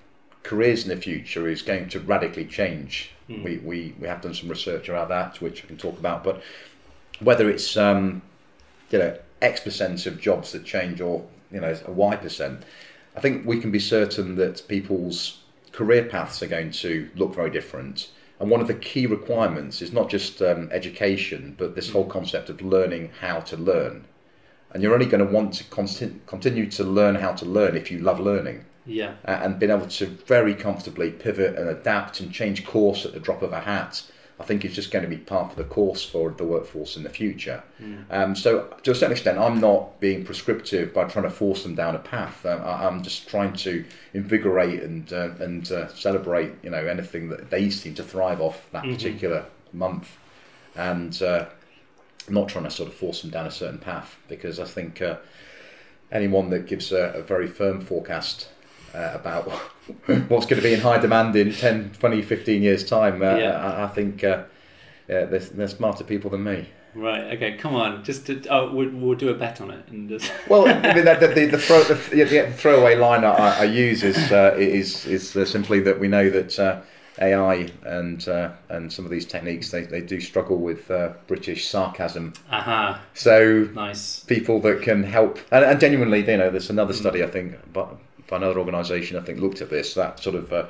[0.42, 3.11] careers in the future is going to radically change.
[3.29, 3.45] Mm.
[3.45, 6.43] We, we, we have done some research around that, which I can talk about, but
[7.21, 8.23] whether it's um,
[8.91, 12.62] you know X percent of jobs that change or you know a Y percent,
[13.17, 15.41] I think we can be certain that people's
[15.73, 18.11] career paths are going to look very different.
[18.41, 22.49] And one of the key requirements is not just um, education, but this whole concept
[22.49, 24.05] of learning how to learn.
[24.71, 27.99] And you're only going to want to continue to learn how to learn if you
[27.99, 29.14] love learning Yeah.
[29.27, 33.20] uh, and being able to very comfortably pivot and adapt and change course at the
[33.20, 34.03] drop of a hat,
[34.40, 37.03] I think is just going to be part of the course for the workforce in
[37.03, 37.62] the future.
[37.83, 38.05] Mm.
[38.11, 41.74] Um, so, to a certain extent, I'm not being prescriptive by trying to force them
[41.74, 42.46] down a path.
[42.46, 47.29] Um, I, I'm just trying to invigorate and uh, and uh, celebrate, you know, anything
[47.31, 48.94] that they seem to thrive off that Mhm.
[48.94, 50.16] particular month,
[50.77, 51.46] and uh,
[52.29, 55.16] not trying to sort of force them down a certain path because I think uh,
[56.12, 58.48] anyone that gives a, a very firm forecast
[58.94, 59.48] uh, about
[60.29, 63.57] what's going to be in high demand in 10, 20, 15 years' time, uh, Yeah.
[63.57, 64.44] I, I think uh,
[65.09, 66.68] yeah, they're, they're smarter people than me.
[66.94, 67.37] Right.
[67.37, 67.57] Okay.
[67.57, 68.03] Come on.
[68.03, 70.33] Just to, oh, we'll, we'll do a bet on it and just.
[70.48, 74.33] Well, I mean, the, the, the, throw, the, the throwaway line I, I use is
[74.33, 76.81] uh, is is simply that we know that uh,
[77.20, 81.68] AI and uh, and some of these techniques they, they do struggle with uh, British
[81.68, 82.33] sarcasm.
[82.51, 83.01] Aha.
[83.14, 84.20] So Nice.
[84.20, 87.87] people that can help, and, and genuinely, you know, there's another study I think by
[88.37, 90.53] another organisation I think looked at this that sort of.
[90.53, 90.67] Uh,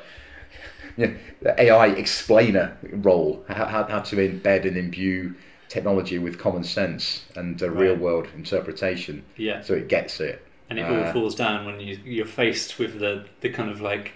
[0.97, 1.11] yeah,
[1.43, 5.35] the AI explainer role, how, how, to embed and imbue
[5.69, 7.83] technology with common sense and uh, Right.
[7.83, 9.61] real world interpretation Yeah.
[9.61, 10.45] so it gets it.
[10.71, 13.81] And it all Uh, falls down when you you're faced with the the kind of
[13.81, 14.13] like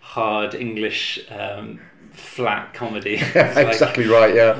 [0.00, 1.80] hard English um,
[2.12, 3.16] flat comedy.
[3.20, 4.56] It's like, exactly right, yeah.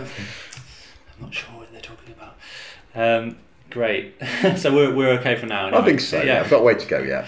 [1.17, 2.37] I'm not sure what they're talking about.
[2.95, 3.37] Um,
[3.71, 4.15] great.
[4.57, 5.77] so we're we're okay for now.
[5.77, 6.41] I think so, yeah.
[6.41, 7.27] I've got a way to go, yeah.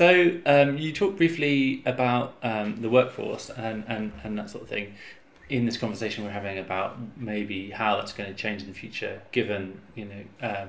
[0.00, 4.70] So um, you talked briefly about um, the workforce and, and, and that sort of
[4.70, 4.94] thing
[5.50, 9.20] in this conversation we're having about maybe how that's going to change in the future,
[9.30, 10.68] given you know um,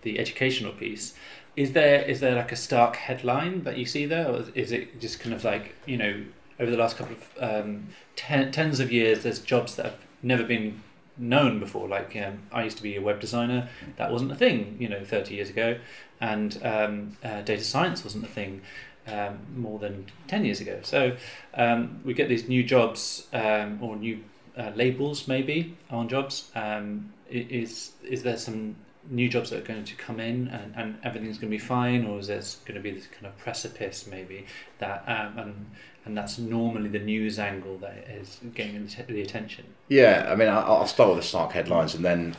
[0.00, 1.12] the educational piece.
[1.56, 4.98] Is there is there like a stark headline that you see there, or is it
[4.98, 6.24] just kind of like you know
[6.58, 10.42] over the last couple of um, ten, tens of years, there's jobs that have never
[10.42, 10.80] been
[11.16, 11.88] known before.
[11.88, 15.04] Like um, I used to be a web designer, that wasn't a thing, you know,
[15.04, 15.78] 30 years ago,
[16.24, 18.62] and um, uh, data science wasn't a thing
[19.06, 20.78] um, more than 10 years ago.
[20.82, 21.16] So
[21.52, 24.24] um, we get these new jobs um, or new
[24.56, 26.50] uh, labels maybe on jobs.
[26.54, 28.76] Um, is is there some
[29.10, 32.06] new jobs that are going to come in and, and everything's going to be fine,
[32.06, 34.46] or is there going to be this kind of precipice maybe
[34.78, 35.66] that um, and
[36.06, 39.64] and that's normally the news angle that is getting the attention?
[39.88, 42.34] Yeah, I mean, I'll start with the stark headlines and then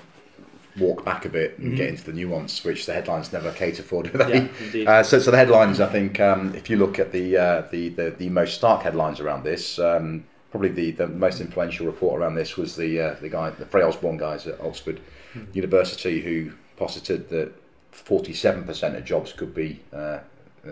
[0.79, 1.77] walk back a bit and mm-hmm.
[1.77, 4.49] get into the nuance, which the headlines never cater for, do they?
[4.73, 7.61] Yeah, uh, so, so the headlines, I think, um, if you look at the, uh,
[7.71, 12.19] the, the the most stark headlines around this, um, probably the, the most influential report
[12.19, 14.99] around this was the uh, the guy, the Frey Osborne guys at Oxford
[15.33, 15.51] mm-hmm.
[15.53, 17.53] University, who posited that
[17.93, 20.19] 47% of jobs could be uh,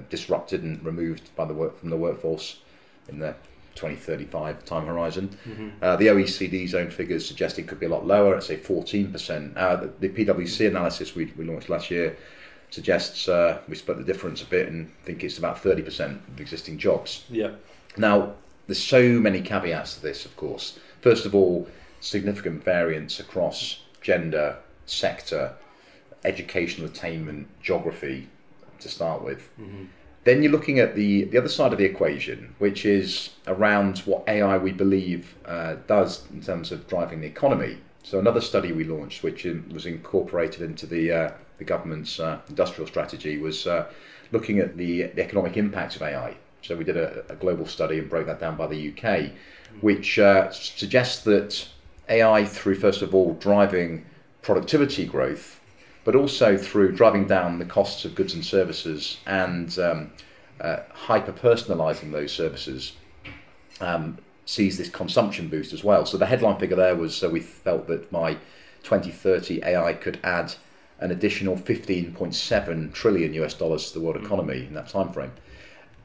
[0.09, 2.59] disrupted and removed by the work from the workforce
[3.07, 3.35] in the
[3.75, 5.29] 2035 time horizon.
[5.47, 5.69] Mm-hmm.
[5.81, 9.57] Uh, the OECD's own figures suggest it could be a lot lower, at say 14%.
[9.57, 12.17] Uh, the, the, PwC analysis we, we launched last year
[12.69, 16.77] suggests uh, we split the difference a bit and think it's about 30% of existing
[16.77, 17.25] jobs.
[17.29, 17.51] Yeah.
[17.97, 18.33] Now,
[18.67, 20.79] there's so many caveats to this, of course.
[21.01, 21.67] First of all,
[21.99, 25.53] significant variance across gender, sector,
[26.25, 28.29] educational attainment, geography
[28.79, 29.49] to start with.
[29.59, 29.86] Mm-hmm.
[30.23, 34.23] Then you're looking at the, the other side of the equation, which is around what
[34.27, 37.77] AI we believe uh, does in terms of driving the economy.
[38.03, 42.39] So another study we launched, which in, was incorporated into the uh, the government's uh,
[42.49, 43.86] industrial strategy, was uh,
[44.31, 46.36] looking at the, the, economic impacts of AI.
[46.62, 49.31] So we did a, a, global study and broke that down by the UK,
[49.81, 51.67] which uh, suggests that
[52.09, 54.05] AI, through first of all driving
[54.41, 55.59] productivity growth,
[56.03, 60.11] but also through driving down the costs of goods and services and um,
[60.59, 62.93] uh, hyper personalizing those services,
[63.81, 66.05] um, sees this consumption boost as well.
[66.05, 68.33] So the headline figure there was uh, we felt that by
[68.83, 70.53] 2030 AI could add
[70.99, 75.31] an additional 15.7 trillion US dollars to the world economy in that time frame.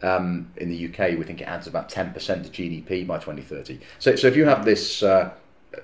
[0.00, 3.80] Um, in the UK, we think it adds about 10% to GDP by 2030.
[3.98, 5.32] So, so if you have this uh,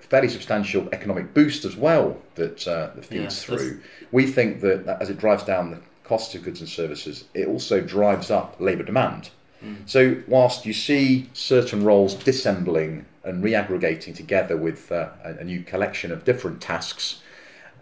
[0.01, 3.81] fairly substantial economic boost as well that, uh, that feeds yeah, through.
[4.13, 7.49] We think that, that as it drives down the costs of goods and services, it
[7.49, 9.31] also drives up labour demand.
[9.63, 9.89] Mm.
[9.89, 15.63] So, whilst you see certain roles dissembling and reaggregating together with uh, a, a, new
[15.63, 17.23] collection of different tasks,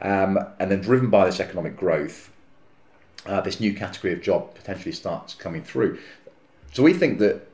[0.01, 2.31] um, and then driven by this economic growth,
[3.27, 5.99] uh, this new category of job potentially starts coming through.
[6.73, 7.49] So, we think that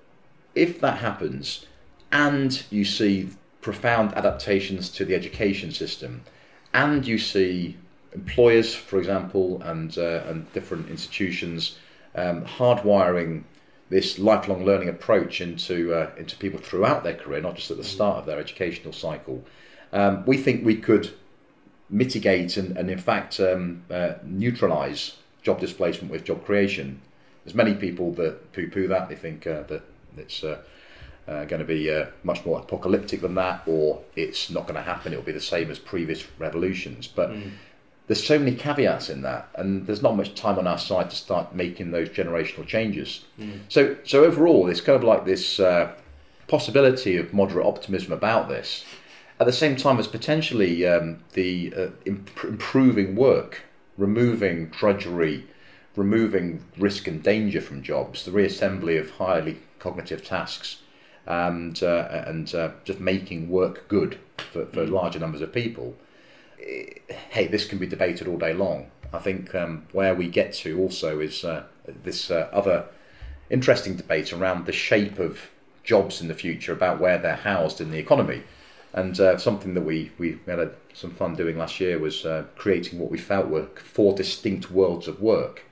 [0.54, 1.64] if that happens,
[2.12, 6.22] and you see profound adaptations to the education system,
[6.72, 7.76] and you see
[8.12, 11.78] employers, for example, and uh, and different institutions
[12.14, 13.44] um, hardwiring
[13.90, 17.82] this lifelong learning approach into uh, into people throughout their career, not just at the
[17.82, 17.86] mm.
[17.86, 19.44] start of their educational cycle.
[19.92, 21.10] Um, we think we could
[21.90, 27.00] mitigate and, and in fact um, uh, neutralize job displacement with job creation.
[27.44, 29.08] There's many people that poo-poo that.
[29.08, 29.82] They think uh, that
[30.18, 30.44] it's
[31.28, 34.82] uh, going to be uh, much more apocalyptic than that, or it's not going to
[34.82, 35.12] happen.
[35.12, 37.06] It'll be the same as previous revolutions.
[37.06, 37.50] But mm.
[38.06, 41.16] there's so many caveats in that, and there's not much time on our side to
[41.16, 43.26] start making those generational changes.
[43.38, 43.60] Mm.
[43.68, 45.92] So, so overall, it's kind of like this uh,
[46.46, 48.84] possibility of moderate optimism about this.
[49.38, 53.64] At the same time as potentially um, the uh, imp- improving work,
[53.98, 55.46] removing drudgery,
[55.94, 60.78] removing risk and danger from jobs, the reassembly of highly cognitive tasks
[61.28, 64.18] and uh, and uh, just making work good
[64.50, 64.90] for, for mm.
[64.90, 65.94] larger numbers of people.
[67.30, 68.90] Hey, this can be debated all day long.
[69.12, 71.64] I think um, where we get to also is uh,
[72.02, 72.86] this uh, other
[73.50, 75.38] interesting debate around the shape of
[75.84, 78.42] jobs in the future, about where they're housed in the economy.
[78.94, 82.44] And uh, something that we, we had a, some fun doing last year was uh,
[82.56, 85.62] creating what we felt were four distinct worlds of work.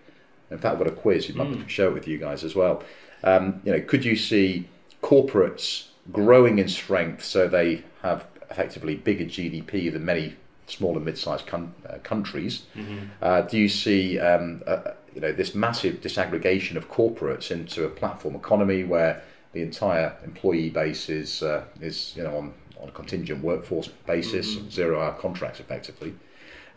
[0.51, 1.29] In fact, I've got a quiz.
[1.29, 1.63] You might mm.
[1.63, 2.83] to share it with you guys as well.
[3.25, 4.69] Um, you know, could you see
[5.03, 11.47] corporates growing in strength so they have effectively bigger GDP than many small and mid-sized
[11.47, 12.63] con- uh, countries.
[12.75, 12.99] Mm-hmm.
[13.23, 17.89] Uh, do you see um, uh, you know this massive disaggregation of corporates into a
[17.89, 22.93] platform economy where the entire employee base is uh, is you know on, on a
[22.93, 24.69] contingent workforce basis, mm-hmm.
[24.69, 26.15] zero-hour contracts effectively?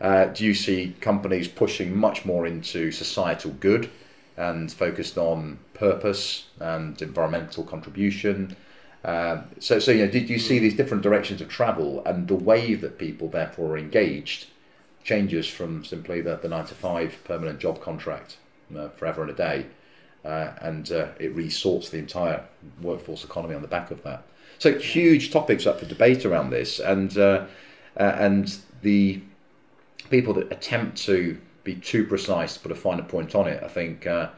[0.00, 3.90] Uh, do you see companies pushing much more into societal good?
[4.40, 8.56] And focused on purpose and environmental contribution.
[9.04, 12.34] Um, so, so you know, did you see these different directions of travel and the
[12.34, 14.46] way that people therefore are engaged
[15.04, 18.38] changes from simply the, the nine to five permanent job contract
[18.76, 19.66] uh, forever and a day,
[20.24, 22.42] uh, and uh, it resorts the entire
[22.80, 24.22] workforce economy on the back of that.
[24.58, 27.46] So huge topics up for debate around this, and uh,
[27.98, 29.20] uh, and the
[30.10, 33.68] people that attempt to be too precise to put a finer point on it, I
[33.68, 34.28] think uh,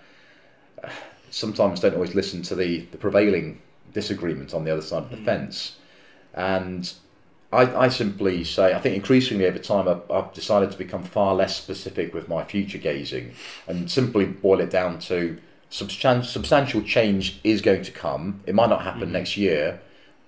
[1.30, 3.60] sometimes don't always listen to the, the prevailing
[3.92, 5.24] disagreement on the other side of the mm.
[5.24, 5.76] fence.
[6.34, 6.92] And
[7.52, 11.34] I, I, simply say, I think increasingly over time, I've, I've, decided to become far
[11.34, 13.34] less specific with my future gazing
[13.66, 15.38] and simply boil it down to
[15.70, 18.40] substan- substantial change is going to come.
[18.46, 19.12] It might not happen mm-hmm.
[19.12, 19.80] next year,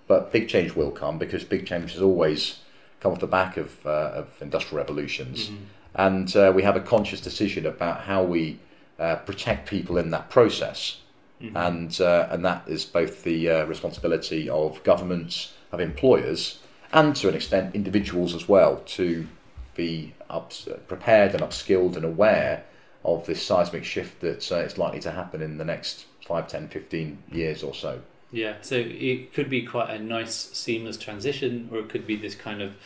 [0.07, 2.59] but big change will come because big change has always
[3.01, 5.47] come off the back of, uh, of industrial revolutions.
[5.47, 5.65] Mm-hmm.
[5.95, 8.59] And uh, we have a conscious decision about how we
[8.99, 10.99] uh, protect people in that process.
[11.41, 11.57] Mm-hmm.
[11.57, 16.61] And, uh, and that is both the uh, responsibility of governments, of employers,
[16.93, 19.27] and to an extent individuals as well to
[19.75, 20.53] be up,
[20.87, 22.65] prepared and upskilled and aware
[23.05, 26.69] of this seismic shift that uh, is likely to happen in the next 5, 10,
[26.69, 28.01] 15 years or so.
[28.33, 32.35] Yeah, so it could be quite a nice seamless transition, or it could be this
[32.35, 32.77] kind of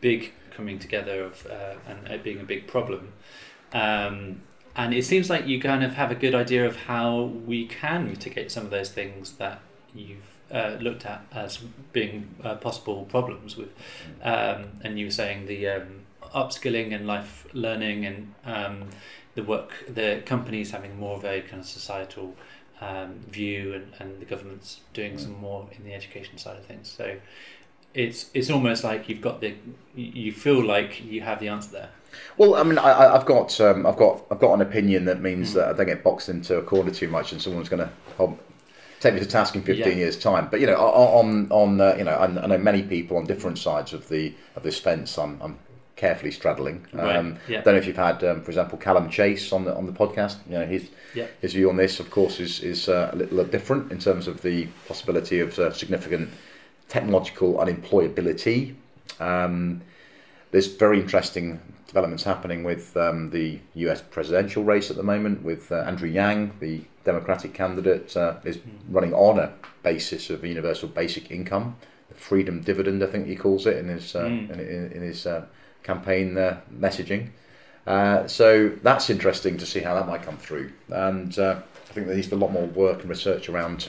[0.00, 3.12] big coming together of uh, and it being a big problem.
[3.72, 4.42] Um,
[4.74, 8.06] and it seems like you kind of have a good idea of how we can
[8.06, 9.60] mitigate some of those things that
[9.94, 11.58] you've uh, looked at as
[11.92, 13.70] being uh, possible problems with.
[14.22, 16.00] Um, and you were saying the um,
[16.34, 18.88] upskilling and life learning and um,
[19.34, 22.34] the work, the companies having more of a kind of societal
[22.80, 25.20] um, view and, and the government's doing mm.
[25.20, 26.88] some more in the education side of things.
[26.88, 27.16] So
[27.94, 29.54] it's it's almost like you've got the
[29.94, 31.90] you feel like you have the answer there.
[32.38, 35.50] Well, I mean, I, have got um, I've got I've got an opinion that means
[35.50, 35.54] mm.
[35.54, 38.36] that I don't get boxed into a corner too much, and someone's going to
[39.00, 39.94] take me to task in 15 yeah.
[39.94, 40.48] years' time.
[40.50, 43.92] But you know, on on uh, you know, I, know many people on different sides
[43.92, 45.18] of the of this fence.
[45.18, 45.58] I'm, I'm
[45.96, 46.86] carefully straddling.
[46.92, 47.16] Right.
[47.16, 47.62] Um, yeah.
[47.62, 50.36] Don't know if you've had, um, for example, Calum Chace on the on the podcast.
[50.48, 51.26] You know, his yeah.
[51.40, 54.42] his view on this, of course, is is uh, a little different in terms of
[54.42, 56.30] the possibility of uh, significant
[56.88, 58.74] technological unemployability.
[59.20, 59.82] Um,
[60.50, 65.70] there's very interesting developments happening with um, the US presidential race at the moment, with
[65.72, 71.30] uh, Andrew Yang, the Democratic candidate, uh, is running on a basis of universal basic
[71.30, 71.76] income,
[72.08, 74.50] the freedom dividend, I think he calls it in his uh, mm.
[74.50, 75.46] in, in, in, his uh,
[75.82, 77.30] campaign uh, messaging.
[77.86, 82.16] Uh, so that's interesting to see how that might come through, and I think there
[82.16, 83.88] needs to be a lot more work and research around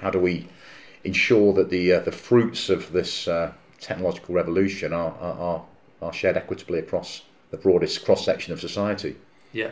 [0.00, 0.46] how do we
[1.04, 5.64] ensure that the uh, the fruits of this uh, technological revolution are, are,
[6.02, 9.16] are shared equitably across the broadest cross section of society.
[9.52, 9.70] Yeah,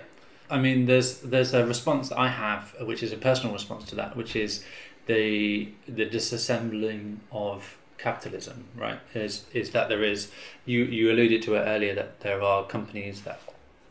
[0.50, 3.94] I mean, there's there's a response that I have, which is a personal response to
[3.96, 4.64] that, which is
[5.06, 8.64] the the disassembling of capitalism.
[8.76, 8.98] Right?
[9.14, 10.30] Is is that there is
[10.64, 13.40] you you alluded to it earlier that there are companies that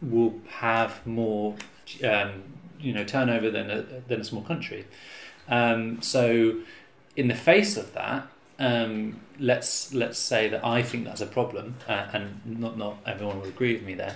[0.01, 1.55] will have more
[2.03, 2.43] um,
[2.79, 4.85] you know turnover than a, than a small country.
[5.49, 6.57] Um, so
[7.17, 8.27] in the face of that,
[8.59, 13.41] um, let's let's say that I think that's a problem, uh, and not not everyone
[13.41, 14.15] will agree with me there.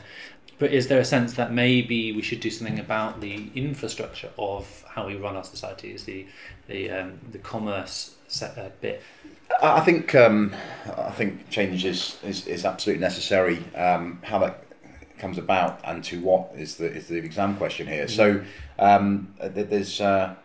[0.60, 4.86] But is there a sense that maybe we should do something about the infrastructure of
[4.88, 6.28] how we run our societies, the
[6.68, 9.02] the um, the commerce set, uh, bit?
[9.62, 10.54] I think um,
[10.98, 13.64] I think change is, is, is absolutely necessary.
[13.76, 14.64] Um, how that
[15.18, 18.06] comes about and to what is the is the exam question here.
[18.06, 18.16] Mm-hmm.
[18.16, 18.44] So
[18.80, 20.36] um, there's uh,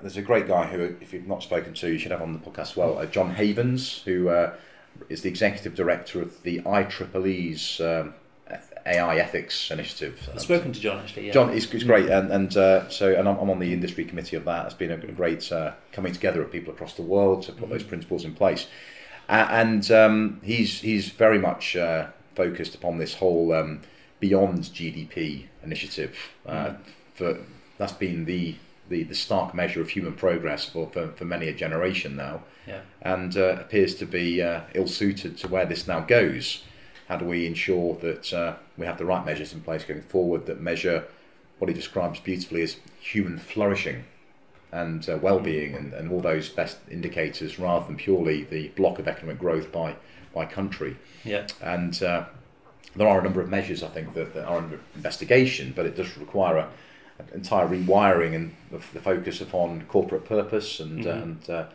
[0.00, 2.38] there's a great guy who, if you've not spoken to, you should have on the
[2.38, 4.54] podcast as well, uh, John Havens, who uh,
[5.08, 8.14] is the executive director of the IEEE's um,
[8.86, 10.28] AI ethics initiative.
[10.32, 11.26] I've spoken to John actually.
[11.26, 11.32] Yeah.
[11.32, 14.36] John is, is great, and and uh, so and I'm, I'm, on the industry committee
[14.36, 14.66] of that.
[14.66, 17.72] It's been a great uh, coming together of people across the world to put mm-hmm.
[17.72, 18.66] those principles in place,
[19.28, 23.80] uh, and um, he's he's very much uh, focused upon this whole um,
[24.20, 26.16] beyond GDP initiative.
[26.46, 26.82] Mm-hmm.
[27.14, 27.38] For
[27.78, 28.56] that's been the
[28.88, 32.80] the, the stark measure of human progress for, for, for many a generation now, yeah.
[33.02, 36.64] and uh, appears to be uh, ill suited to where this now goes.
[37.08, 40.46] How do we ensure that uh, we have the right measures in place going forward
[40.46, 41.04] that measure
[41.58, 44.04] what he describes beautifully as human flourishing
[44.72, 48.98] and uh, well being and, and all those best indicators rather than purely the block
[48.98, 49.94] of economic growth by,
[50.34, 50.96] by country?
[51.24, 51.46] Yeah.
[51.62, 52.24] And uh,
[52.96, 55.96] there are a number of measures I think that, that are under investigation, but it
[55.96, 56.70] does require a
[57.32, 61.22] entire rewiring and the, the focus upon corporate purpose and mm-hmm.
[61.22, 61.66] and uh,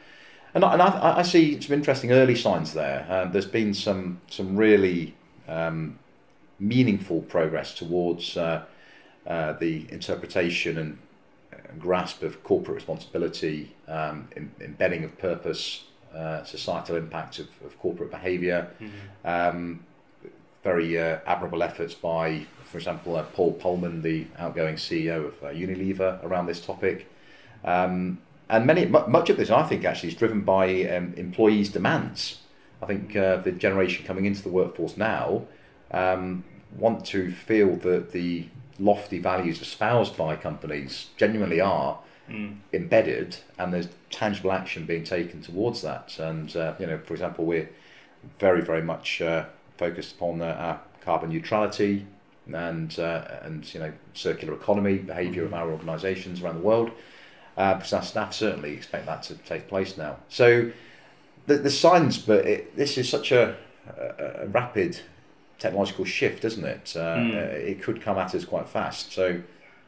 [0.53, 3.05] and, I, and I, I, see some interesting early signs there.
[3.07, 5.15] Uh, there's been some some really
[5.47, 5.99] um,
[6.59, 8.63] meaningful progress towards uh,
[9.27, 10.97] uh the interpretation and
[11.77, 15.83] grasp of corporate responsibility, um, in, embedding of purpose,
[16.15, 19.27] uh, societal impact of, of corporate behavior mm-hmm.
[19.27, 19.85] um,
[20.63, 25.47] very uh, admirable efforts by for example, uh, Paul Polman, the outgoing CEO of uh,
[25.47, 27.09] Unilever, around this topic.
[27.65, 32.39] Um, and many, much of this, I think, actually is driven by um, employees' demands.
[32.81, 35.45] I think uh, the generation coming into the workforce now
[35.91, 36.43] um,
[36.77, 38.47] want to feel that the
[38.79, 41.99] lofty values espoused by companies genuinely are
[42.29, 42.55] mm.
[42.71, 46.17] embedded, and there's tangible action being taken towards that.
[46.19, 47.69] And uh, you know, for example, we're
[48.39, 49.45] very, very much uh,
[49.79, 52.05] focused upon uh, carbon neutrality
[52.53, 55.53] and uh, and you know circular economy behaviour mm-hmm.
[55.53, 56.91] of our organisations around the world.
[57.57, 60.15] Uh, because our staff certainly expect that to take place now.
[60.29, 60.71] So
[61.45, 63.57] the, the signs, but it, this is such a,
[63.97, 65.01] a, a, rapid
[65.57, 66.93] technological shift, isn't it?
[66.95, 67.33] Uh, mm.
[67.33, 69.11] it could come at us quite fast.
[69.11, 69.41] So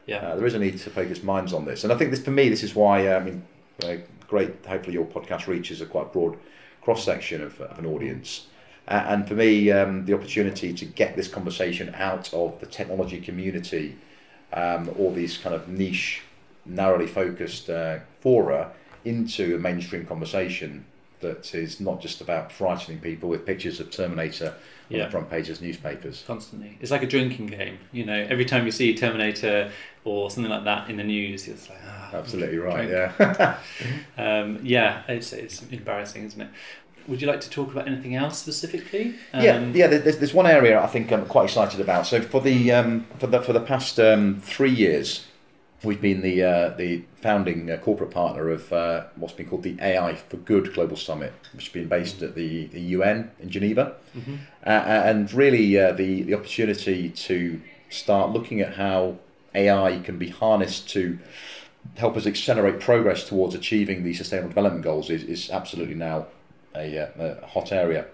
[0.06, 0.16] yeah.
[0.16, 2.32] Uh, there is a need to focus minds on this, and I think this for
[2.32, 3.42] me, this is why uh, I mean,
[3.84, 4.64] uh, great.
[4.66, 6.36] Hopefully, your podcast reaches a quite broad
[6.82, 8.48] cross section of, of, an audience.
[8.88, 13.20] Uh, and for me, um, the opportunity to get this conversation out of the technology
[13.20, 13.96] community,
[14.52, 16.22] um, all these kind of niche,
[16.66, 18.72] narrowly focused uh, fora,
[19.04, 20.84] into a mainstream conversation
[21.20, 24.54] that is not just about frightening people with pictures of Terminator
[24.92, 26.22] on the front pages of newspapers.
[26.26, 26.76] Constantly.
[26.80, 27.78] It's like a drinking game.
[27.92, 29.70] You know, every time you see Terminator
[30.04, 32.10] or something like that in the news, it's like, ah.
[32.12, 33.10] Absolutely right, drink.
[33.18, 33.58] yeah.
[34.18, 36.50] um, yeah, it's, it's embarrassing, isn't it?
[37.08, 39.14] Would you like to talk about anything else specifically?
[39.32, 39.86] Um, yeah, yeah.
[39.86, 42.06] There's, there's one area I think I'm quite excited about.
[42.06, 45.26] So for the um, for the for the past um, three years,
[45.84, 49.76] we've been the uh, the founding uh, corporate partner of uh, what's been called the
[49.80, 53.96] AI for Good Global Summit, which has been based at the, the UN in Geneva,
[54.16, 54.36] mm-hmm.
[54.66, 59.16] Uh, uh, and really uh, the the opportunity to start looking at how
[59.54, 61.18] AI can be harnessed to
[61.96, 66.26] help us accelerate progress towards achieving the Sustainable Development Goals is, is absolutely now
[66.74, 68.06] a, a hot area.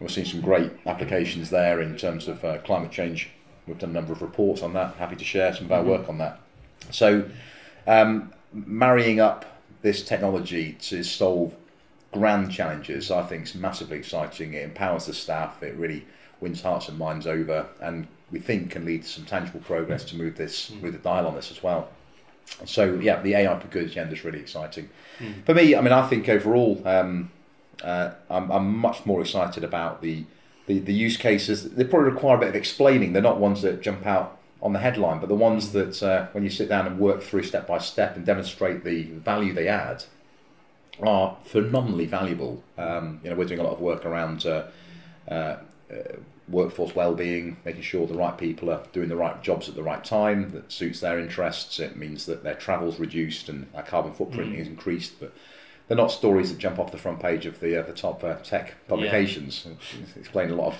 [0.00, 3.30] We're seeing some great applications there in terms of uh, climate change.
[3.66, 4.94] We've done a number of reports on that.
[4.96, 5.90] Happy to share some of our mm-hmm.
[5.90, 6.40] work on that.
[6.90, 7.28] So,
[7.86, 9.44] um, marrying up
[9.82, 11.54] this technology to solve
[12.12, 14.54] grand challenges, I think, is massively exciting.
[14.54, 15.62] It empowers the staff.
[15.62, 16.06] It really
[16.40, 20.16] wins hearts and minds over, and we think can lead to some tangible progress to
[20.16, 21.88] move this, move the dial on this as well.
[22.64, 24.88] So yeah, the AI for good agenda is really exciting.
[25.18, 25.44] Mm.
[25.44, 27.30] For me, I mean, I think overall, um,
[27.82, 30.24] uh, I'm, I'm much more excited about the,
[30.66, 31.70] the, the use cases.
[31.70, 33.12] They probably require a bit of explaining.
[33.12, 35.78] They're not ones that jump out on the headline, but the ones hmm.
[35.78, 39.04] that uh, when you sit down and work through step by step and demonstrate the
[39.04, 40.04] value they add
[41.00, 42.62] are phenomenally valuable.
[42.76, 44.66] Um, you know, we're doing a lot of work around uh,
[45.30, 45.56] uh,
[46.48, 50.04] workforce well-being, making sure the right people are doing the right jobs at the right
[50.04, 51.78] time that suits their interests.
[51.78, 54.58] It means that their travel's reduced and our carbon footprint mm.
[54.58, 55.20] is increased.
[55.20, 55.34] But
[55.88, 58.34] they're not stories that jump off the front page of the uh, the top uh,
[58.36, 59.66] tech publications.
[59.66, 60.20] Yeah.
[60.20, 60.78] Explain a lot of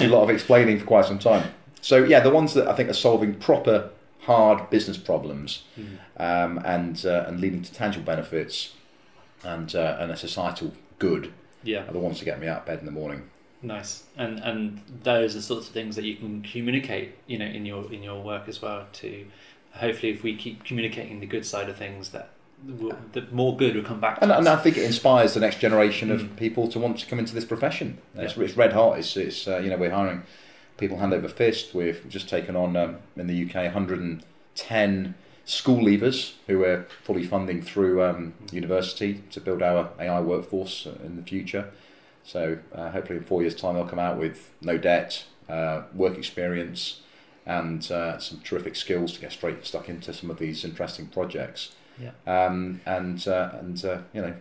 [0.00, 1.50] a lot of explaining for quite some time.
[1.80, 3.90] So yeah, the ones that I think are solving proper
[4.20, 5.98] hard business problems mm.
[6.18, 8.74] um, and uh, and leading to tangible benefits
[9.42, 11.32] and uh, and a societal good
[11.62, 11.88] yeah.
[11.88, 13.28] are the ones that get me out of bed in the morning.
[13.62, 17.64] Nice, and and those are sorts of things that you can communicate, you know, in
[17.64, 18.86] your in your work as well.
[18.92, 19.26] To
[19.72, 22.30] hopefully, if we keep communicating the good side of things, that
[23.12, 24.18] the more good will come back.
[24.20, 26.36] And, and, I think it inspires the next generation of mm.
[26.36, 27.98] people to want to come into this profession.
[28.14, 28.44] It's, yeah.
[28.44, 28.98] it's red hot.
[28.98, 30.22] It's, it's uh, you know we're hiring
[30.76, 31.74] people hand over fist.
[31.74, 37.60] We've just taken on um, in the UK 110 school leavers who we're fully funding
[37.62, 41.70] through um, university to build our AI workforce in the future.
[42.24, 46.16] So uh, hopefully in four years' time they'll come out with no debt, uh, work
[46.16, 47.02] experience,
[47.44, 51.74] and uh, some terrific skills to get straight stuck into some of these interesting projects.
[52.00, 52.10] Yeah.
[52.26, 54.34] Um, and uh, and uh, you know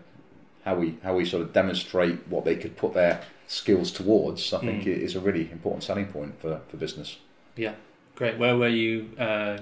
[0.65, 4.53] how we how we sort of demonstrate what they could put their skills towards.
[4.53, 4.87] I think mm.
[4.87, 7.17] is a really important selling point for, for business.
[7.55, 7.75] Yeah,
[8.15, 8.37] great.
[8.37, 9.09] Where were you?
[9.17, 9.57] Uh,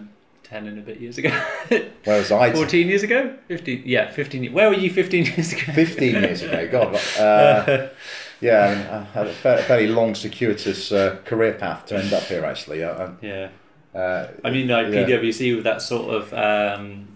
[0.52, 1.30] 10 and a bit years ago.
[1.70, 2.52] Where was I?
[2.52, 3.34] 14 years ago?
[3.48, 4.52] 15, yeah, 15.
[4.52, 5.72] Where were you 15 years ago?
[5.72, 6.96] 15 years ago, God.
[7.18, 7.88] Uh,
[8.42, 12.24] yeah, I, mean, I, had a fairly long, circuitous uh, career path to end up
[12.24, 12.84] here, actually.
[12.84, 13.50] I, yeah.
[13.96, 15.06] Uh, I mean, like yeah.
[15.06, 17.08] PwC with that sort of um,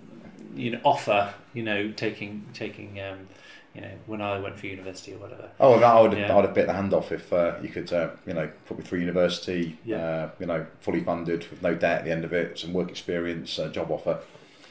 [0.55, 3.27] you know offer, you know, taking taking um,
[3.75, 5.49] you know, when I went for university or whatever.
[5.59, 6.31] Oh, I would have, yeah.
[6.31, 8.77] I would have bit the hand off if uh, you could, uh, you know, put
[8.77, 9.97] me through university, yeah.
[9.97, 12.89] uh, you know, fully funded with no debt at the end of it, some work
[12.89, 14.19] experience, job offer.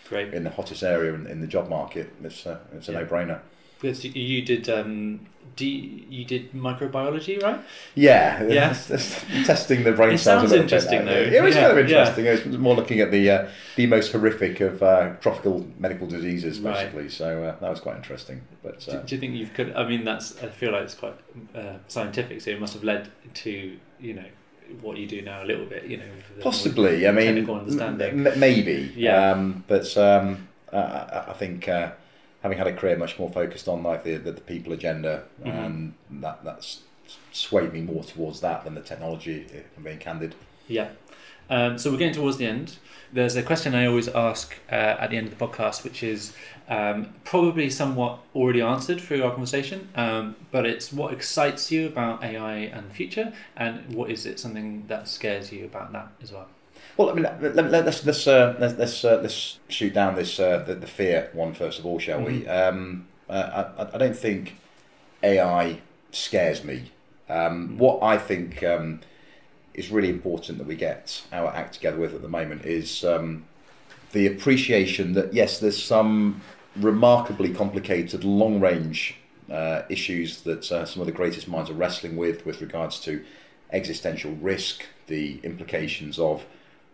[0.08, 0.32] Great.
[0.32, 3.00] In the hottest area in, in the job market, it's uh, it's a yeah.
[3.00, 3.40] no brainer.
[3.78, 5.26] Because you did um,
[5.56, 7.60] do you, you did microbiology, right?
[7.94, 8.68] Yeah, yeah.
[9.44, 10.50] testing the brain it cells.
[10.50, 11.12] Sounds interesting, though.
[11.12, 12.24] It was yeah, kind of interesting.
[12.24, 12.32] Yeah.
[12.32, 16.58] It was more looking at the uh, the most horrific of uh, tropical medical diseases,
[16.58, 17.02] basically.
[17.02, 17.12] Right.
[17.12, 18.42] So uh, that was quite interesting.
[18.62, 19.74] But do, uh, do, you think you could?
[19.74, 20.42] I mean, that's.
[20.42, 21.16] I feel like it's quite
[21.54, 24.26] uh, scientific, so it must have led to you know
[24.80, 25.84] what you do now a little bit.
[25.84, 26.04] You know,
[26.40, 27.06] possibly.
[27.06, 28.26] I mean, understanding.
[28.26, 28.92] M- maybe.
[28.96, 29.30] Yeah.
[29.30, 31.68] Um, but um, I think
[32.44, 35.48] having had a career much more focused on like the the, the people agenda, Mm-hmm.
[35.50, 36.82] and that that's
[37.32, 39.46] swayed me more towards that than the technology.
[39.52, 40.36] If I'm being candid.
[40.68, 40.90] Yeah.
[41.50, 42.78] Um, so we're getting towards the end.
[43.12, 46.32] There's a question I always ask uh, at the end of the podcast, which is
[46.68, 52.24] um, probably somewhat already answered through our conversation, um, but it's what excites you about
[52.24, 56.32] AI and the future, and what is it something that scares you about that as
[56.32, 56.48] well?
[56.96, 60.14] Well, I mean, let, let, let, us let's uh, let's let's, uh, let's shoot down
[60.14, 62.46] this uh, the, the fear one first of all, shall we?
[62.46, 64.56] Um, uh, I, I don't think
[65.22, 65.80] AI
[66.12, 66.92] scares me.
[67.28, 69.00] Um, what I think um,
[69.72, 73.44] is really important that we get our act together with at the moment is um,
[74.12, 76.42] the appreciation that yes, there's some
[76.76, 79.16] remarkably complicated long range
[79.50, 83.24] uh, issues that uh, some of the greatest minds are wrestling with with regards to
[83.72, 86.46] existential risk, the implications of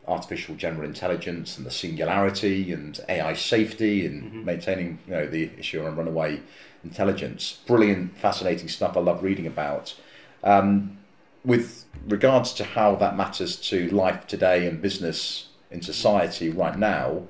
[0.09, 5.82] artificial general intelligence and the singularity and AI safety and maintaining you know the issue
[5.82, 6.40] around runaway
[6.84, 7.61] intelligence.
[7.66, 9.94] Brilliant, fascinating stuff I love reading about.
[10.42, 10.98] Um,
[11.44, 17.22] with regards to how that matters to life today and business in society right now,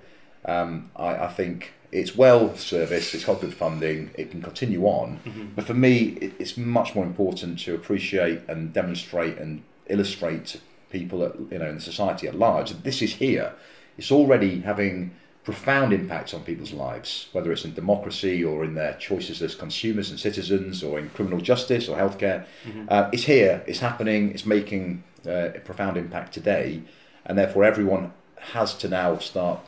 [0.44, 5.20] um, I, I think it's well serviced, it's got good funding, it can continue on.
[5.56, 10.60] But for me, it, it's much more important to appreciate and demonstrate and illustrate
[10.90, 12.70] people, at, you know, in the society at large.
[12.82, 13.54] This is here.
[13.96, 15.14] It's already having
[15.44, 20.10] profound impacts on people's lives, whether it's in democracy or in their choices as consumers
[20.10, 22.44] and citizens, or in criminal justice or healthcare.
[22.88, 23.62] Uh, it's here.
[23.66, 24.30] It's happening.
[24.32, 26.82] It's making uh, a profound impact today,
[27.24, 29.60] and therefore everyone has to now start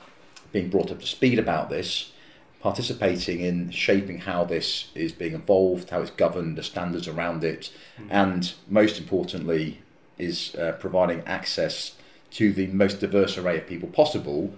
[0.50, 2.12] being brought up to speed about this,
[2.60, 7.70] participating in shaping how this is being evolved, how it's governed, the standards around it,
[8.10, 9.81] and most importantly,
[10.18, 11.94] is uh, providing access
[12.32, 14.54] to the most diverse array of people possible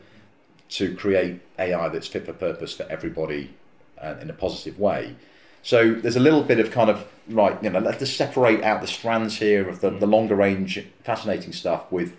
[0.71, 3.55] to create AI that's fit for purpose for everybody
[4.01, 5.17] uh, in a positive way.
[5.63, 8.81] So there's a little bit of kind of right, you know, let's just separate out
[8.81, 12.15] the strands here of the, the longer range, fascinating stuff with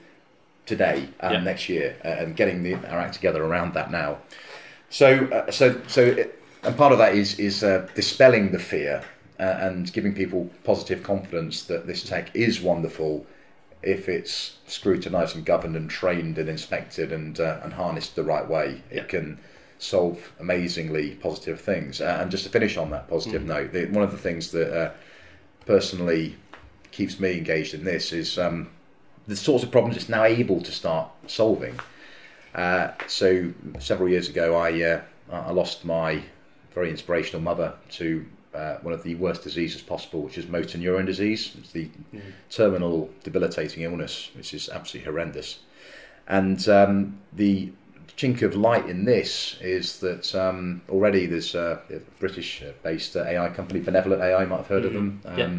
[0.65, 1.39] today and Yeah.
[1.41, 4.17] next year, uh, and getting the, our act together around that now.
[4.89, 9.03] So, uh, so, so, it, and part of that is is uh, dispelling the fear
[9.39, 13.25] uh, and giving people positive confidence that this tech is wonderful
[13.83, 18.47] if it's scrutinised and governed and trained and inspected and uh, and harnessed the right
[18.47, 18.81] way.
[18.91, 19.01] Yeah.
[19.01, 19.39] It can
[19.77, 22.01] solve amazingly positive things.
[22.01, 24.73] Uh, and just to finish on that positive note, the, one of the things that
[24.73, 24.91] uh,
[25.65, 26.36] personally
[26.91, 28.69] keeps me engaged in this is um,
[29.27, 31.77] the sorts of problems it's now able to start solving.
[32.53, 36.23] Uh, so several years ago, I uh, I lost my
[36.73, 38.25] very inspirational mother to
[38.55, 41.51] uh, one of the worst diseases possible, which is motor neurone disease.
[41.59, 41.89] It's the
[42.49, 45.59] terminal debilitating illness, which is absolutely horrendous.
[46.27, 47.71] And um, the
[48.17, 53.49] chink of light in this is that um, already there's uh, a British-based uh, AI
[53.49, 55.21] company, Benevolent AI, you might have heard of them.
[55.25, 55.49] Um, Yeah.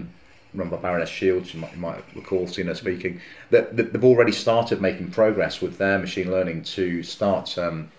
[0.54, 3.20] Run by Baroness Shields, you might, you might recall seeing her speaking.
[3.50, 7.90] That, that they've already started making progress with their machine learning to start, um,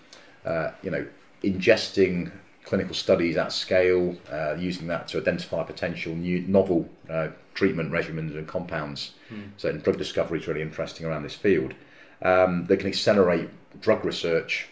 [0.44, 1.06] uh, you know,
[1.44, 2.32] ingesting
[2.68, 8.36] clinical studies at scale, uh, using that to identify potential new novel uh, treatment regimens
[8.36, 9.12] and compounds.
[9.56, 11.74] So, drug discovery is really interesting around this field.
[12.20, 13.48] Um, they can accelerate
[13.80, 14.68] drug research,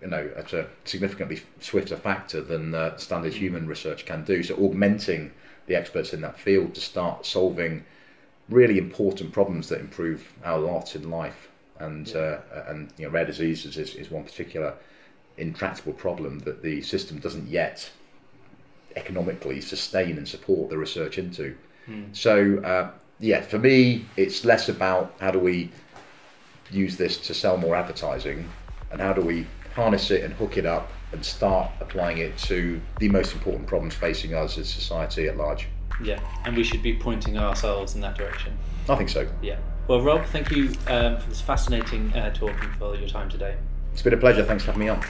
[0.00, 4.44] you know, at a significantly swifter factor than uh, standard human research can do.
[4.44, 5.32] So, augmenting
[5.66, 7.84] the experts in that field to start solving
[8.48, 11.48] really important problems that improve our lot in life.
[11.80, 12.38] And uh,
[12.68, 14.74] and you know, rare diseases is, is one particular
[15.40, 17.90] intractable problem that the system doesn't yet
[18.96, 21.56] economically sustain and support the research into.
[22.12, 25.70] So uh, yeah, for me, it's less about how do we
[26.70, 28.48] use this to sell more advertising,
[28.92, 32.80] and how do we harness it and hook it up and start applying it to
[32.98, 35.66] the most important problems facing us as society at large.
[36.02, 38.56] Yeah, and we should be pointing ourselves in that direction.
[38.88, 39.28] I think so.
[39.42, 39.58] Yeah.
[39.88, 43.56] Well, Rob, thank you um, for this fascinating uh, talk and for your time today.
[43.92, 44.44] It's been a pleasure.
[44.44, 45.02] Thanks for having me on.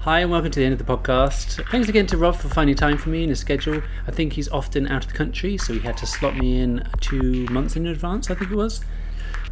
[0.00, 1.66] Hi, and welcome to the end of the podcast.
[1.70, 3.80] Thanks again to Rob for finding time for me in his schedule.
[4.06, 6.86] I think he's often out of the country, so he had to slot me in
[7.00, 8.82] two months in advance, I think it was.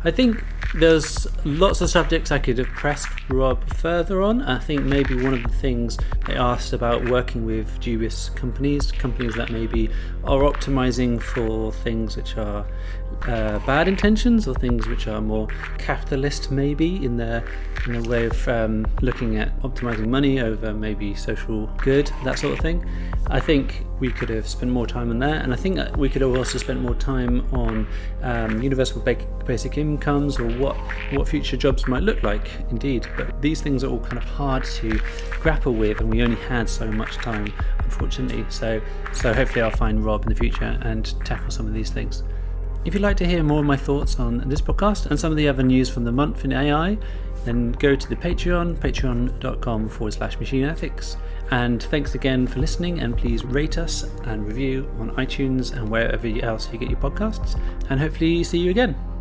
[0.04, 4.42] I think there's lots of subjects I could have pressed Rob further on.
[4.42, 9.34] I think maybe one of the things they asked about working with dubious companies, companies
[9.36, 9.90] that maybe
[10.24, 12.66] are optimizing for things which are
[13.26, 15.48] uh, bad intentions or things which are more
[15.78, 17.44] capitalist, maybe in their
[17.86, 22.52] in a way of um, looking at optimizing money over maybe social good, that sort
[22.52, 22.88] of thing.
[23.28, 26.22] I think we could have spent more time on that, and I think we could
[26.22, 27.86] have also spent more time on
[28.22, 30.76] um, universal basic incomes or what
[31.12, 32.48] what future jobs might look like.
[32.70, 35.00] Indeed, but these things are all kind of hard to
[35.40, 37.52] grapple with, and we only had so much time,
[37.84, 38.44] unfortunately.
[38.48, 38.80] So
[39.12, 42.22] so hopefully I'll find Rob in the future and tackle some of these things.
[42.84, 45.36] If you'd like to hear more of my thoughts on this podcast and some of
[45.36, 46.98] the other news from the month in AI,
[47.44, 51.16] then go to the Patreon, patreon.com forward slash machine ethics.
[51.52, 56.26] And thanks again for listening, and please rate us and review on iTunes and wherever
[56.42, 57.60] else you get your podcasts.
[57.88, 59.11] And hopefully, see you again.